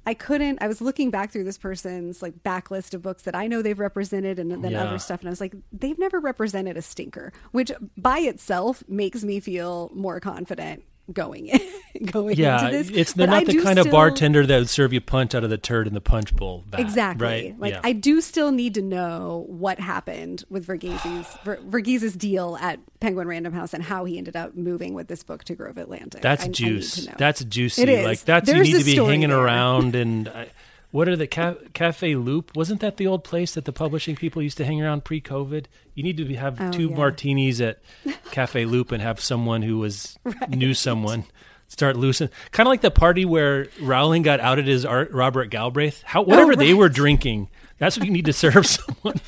[0.06, 0.62] I couldn't.
[0.62, 3.78] I was looking back through this person's like backlist of books that I know they've
[3.78, 4.84] represented, and then Yeah.
[4.84, 9.22] other stuff, and I was like, they've never represented a stinker, which by itself makes
[9.22, 11.60] me feel more confident going in,
[12.10, 12.90] going yeah, into this.
[12.90, 15.44] it's they're But not I the kind of bartender that would serve you punch out
[15.44, 16.64] of the turd in the punch bowl.
[16.68, 17.26] vat, Exactly.
[17.26, 17.58] Right.
[17.58, 17.80] Like yeah.
[17.84, 23.26] I do still need to know what happened with Verghese's Ver- Verghese's deal at Penguin
[23.28, 26.20] Random House and how he ended up moving with this book to Grove Atlantic.
[26.22, 27.06] That's I- I juice.
[27.06, 27.14] know.
[27.18, 28.02] That's juicy.
[28.04, 29.38] Like that's you need to be hanging there.
[29.38, 30.30] around and.
[30.90, 32.56] What are the ca- Cafe Loup?
[32.56, 35.66] Wasn't that the old place that the publishing people used to hang around pre-COVID?
[35.94, 36.96] You need to be, have Oh, two yeah.
[36.96, 37.80] martinis at
[38.30, 40.18] Cafe Loup and have someone who was
[40.48, 41.24] knew someone
[41.68, 42.30] start loosening.
[42.52, 46.02] Kind of like the party where Rowling got outed as Art, Robert Galbraith.
[46.06, 46.78] How whatever oh, they Oh, right.
[46.78, 49.20] were drinking, that's what you need to serve someone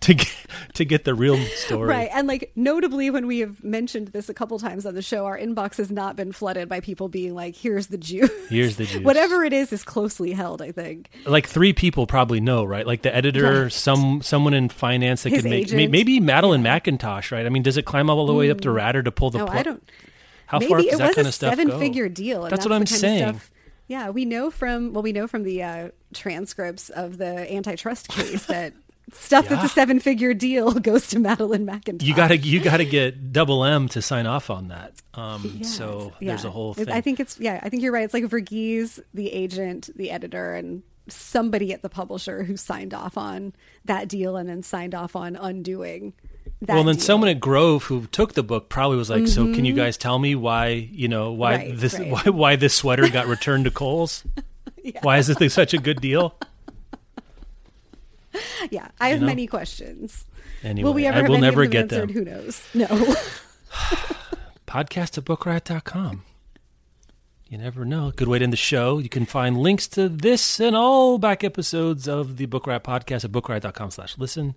[0.00, 0.32] to get
[0.74, 1.88] to get the real story.
[1.88, 2.10] Right.
[2.12, 5.38] And like notably when we have mentioned this a couple times on the show, our
[5.38, 8.30] inbox has not been flooded by people being like, here's the juice.
[8.48, 9.02] Here's the juice.
[9.04, 11.10] Whatever it is is closely held, I think.
[11.26, 12.86] like three people probably know, right?
[12.86, 13.72] Like the editor, Right.
[13.72, 15.90] some someone in finance that His could make agent.
[15.92, 17.46] maybe Madeline McIntosh, right?
[17.46, 18.74] I mean, does it climb all the way up to mm.
[18.74, 19.40] Ratter to pull the?
[19.40, 19.82] Oh, pl- I don't
[20.46, 21.78] How maybe far it does that kind a of stuff seven go?
[21.78, 22.44] figure deal.
[22.44, 23.28] And That's that's, what I'm saying.
[23.34, 23.50] Stuff,
[23.86, 28.46] yeah, we know from well, we know from the uh, transcripts of the antitrust case
[28.46, 28.72] that
[29.12, 29.66] stuff that's Yeah.
[29.66, 32.02] a seven figure deal goes to Madeline McIntosh.
[32.02, 34.92] You gotta you gotta get double M to sign off on that.
[35.14, 35.74] Um, Yes.
[35.76, 36.28] so Yeah.
[36.30, 36.90] there's a whole thing.
[36.90, 37.60] I think it's yeah.
[37.62, 38.04] I think you're right.
[38.04, 43.18] It's like Verghese, the agent, the editor, and somebody at the publisher who signed off
[43.18, 43.52] on
[43.84, 46.14] that deal and then signed off on undoing.
[46.66, 47.04] Well, then deal.
[47.04, 50.18] someone at Grove who took the book probably was like, "So, can you guys tell
[50.18, 50.68] me why?
[50.68, 51.70] You know, why Mm-hmm.
[51.70, 52.10] Right, this right.
[52.10, 54.24] why why this sweater got returned to Kohl's?
[55.02, 56.34] Why is this thing such a good deal?"
[58.70, 59.26] yeah, I have know?
[59.26, 60.26] many questions.
[60.62, 62.08] Anyway, Will we ever I have will never of them get answered?
[62.08, 62.16] them.
[62.16, 62.66] Who knows?
[62.74, 62.86] No.
[64.66, 66.22] podcast at bookriot.com.
[67.48, 68.10] You never know.
[68.16, 68.98] Good way to end the show.
[68.98, 73.24] You can find links to this and all back episodes of the Book Riot podcast
[73.24, 74.54] at bookriot.com slash listen.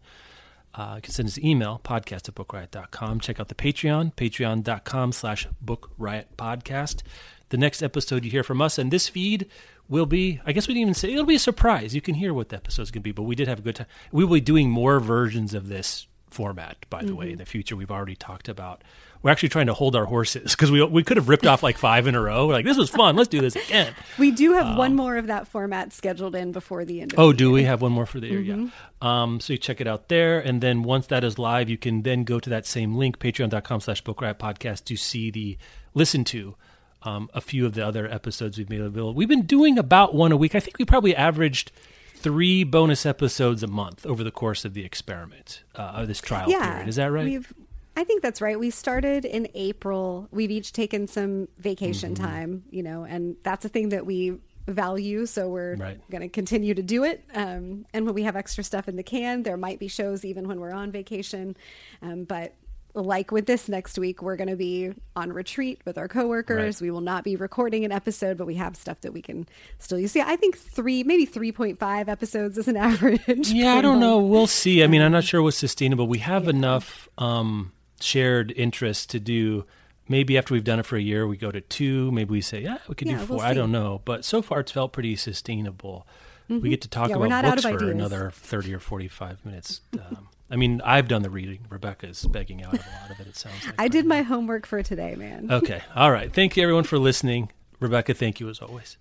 [0.74, 3.20] Uh, you can send us an email, podcast at bookriot.com.
[3.20, 7.02] Check out the Patreon, patreon.com slash book riot podcast.
[7.50, 9.48] The next episode you hear from us and this feed
[9.90, 11.96] will be, I guess we didn't even say, it'll be a surprise.
[11.96, 13.76] You can hear what the episode's going to be, but we did have a good
[13.78, 13.88] time.
[14.12, 17.76] We will be doing more versions of this format, by the way, in the future.
[17.76, 18.84] We've already talked about.
[19.22, 21.78] We're actually trying to hold our horses because we, we could have ripped off like
[21.78, 22.48] five in a row.
[22.48, 23.16] We're like, this was fun.
[23.16, 23.94] Let's do this again.
[24.18, 27.32] we do have one more of that format scheduled in before the end of Oh,
[27.32, 27.54] the do year.
[27.54, 28.42] we have one more for the year?
[28.42, 28.68] Mm-hmm.
[29.02, 29.22] Yeah.
[29.24, 32.04] Um, so you check it out there, and then once that is live, you can
[32.04, 35.58] then go to that same link, patreon.com slash book riot podcast, to see the
[35.94, 36.56] listen to
[37.04, 39.14] um, a few of the other episodes we've made available.
[39.14, 40.56] We've been doing about one a week.
[40.56, 41.72] I think we probably averaged
[42.16, 46.50] three bonus episodes a month over the course of the experiment uh, of this trial
[46.50, 46.90] yeah, period.
[46.90, 47.26] Is that right?
[47.26, 47.54] We've,
[47.98, 48.58] I think that's right.
[48.60, 50.28] We started in April.
[50.32, 52.24] We've each taken some vacation Mm-hmm.
[52.24, 54.38] time, you know, and that's a thing that we
[54.68, 55.26] value.
[55.26, 56.00] So we're Right.
[56.12, 57.24] going to continue to do it.
[57.34, 60.48] Um, and when we have extra stuff in the can, there might be shows even
[60.48, 61.58] when we're on vacation.
[62.02, 62.54] Um, but
[62.94, 66.76] like with this next week, we're going to be on retreat with our coworkers.
[66.76, 66.86] Right.
[66.86, 69.48] We will not be recording an episode, but we have stuff that we can
[69.80, 70.16] still use.
[70.16, 73.50] Yeah, I think three, maybe 3.5 episodes is an average.
[73.50, 74.20] Yeah, I don't know.
[74.20, 74.84] We'll see.
[74.84, 76.08] I mean, I'm not sure what's sustainable.
[76.08, 79.66] We have enough um, shared interest to do.
[80.10, 82.12] Maybe after we've done it for a year, we go to two.
[82.12, 84.02] Maybe we say, yeah, we could Yeah, do 4 we'll I don't know.
[84.06, 86.08] But so far, it's felt pretty sustainable.
[86.50, 87.26] We get to talk Mm-hmm.
[87.30, 87.90] Yeah, about books for ideas.
[87.92, 89.82] another 30 or 45 minutes.
[90.00, 91.66] Um, I mean, I've done the reading.
[91.70, 93.76] Rebecca's begging out of a lot of it, it sounds like.
[93.78, 94.16] I right did now.
[94.16, 95.52] my homework for today, man.
[95.52, 95.82] Okay.
[95.94, 96.32] All right.
[96.32, 97.52] Thank you, everyone, for listening.
[97.82, 98.96] Rebecca, thank you as always.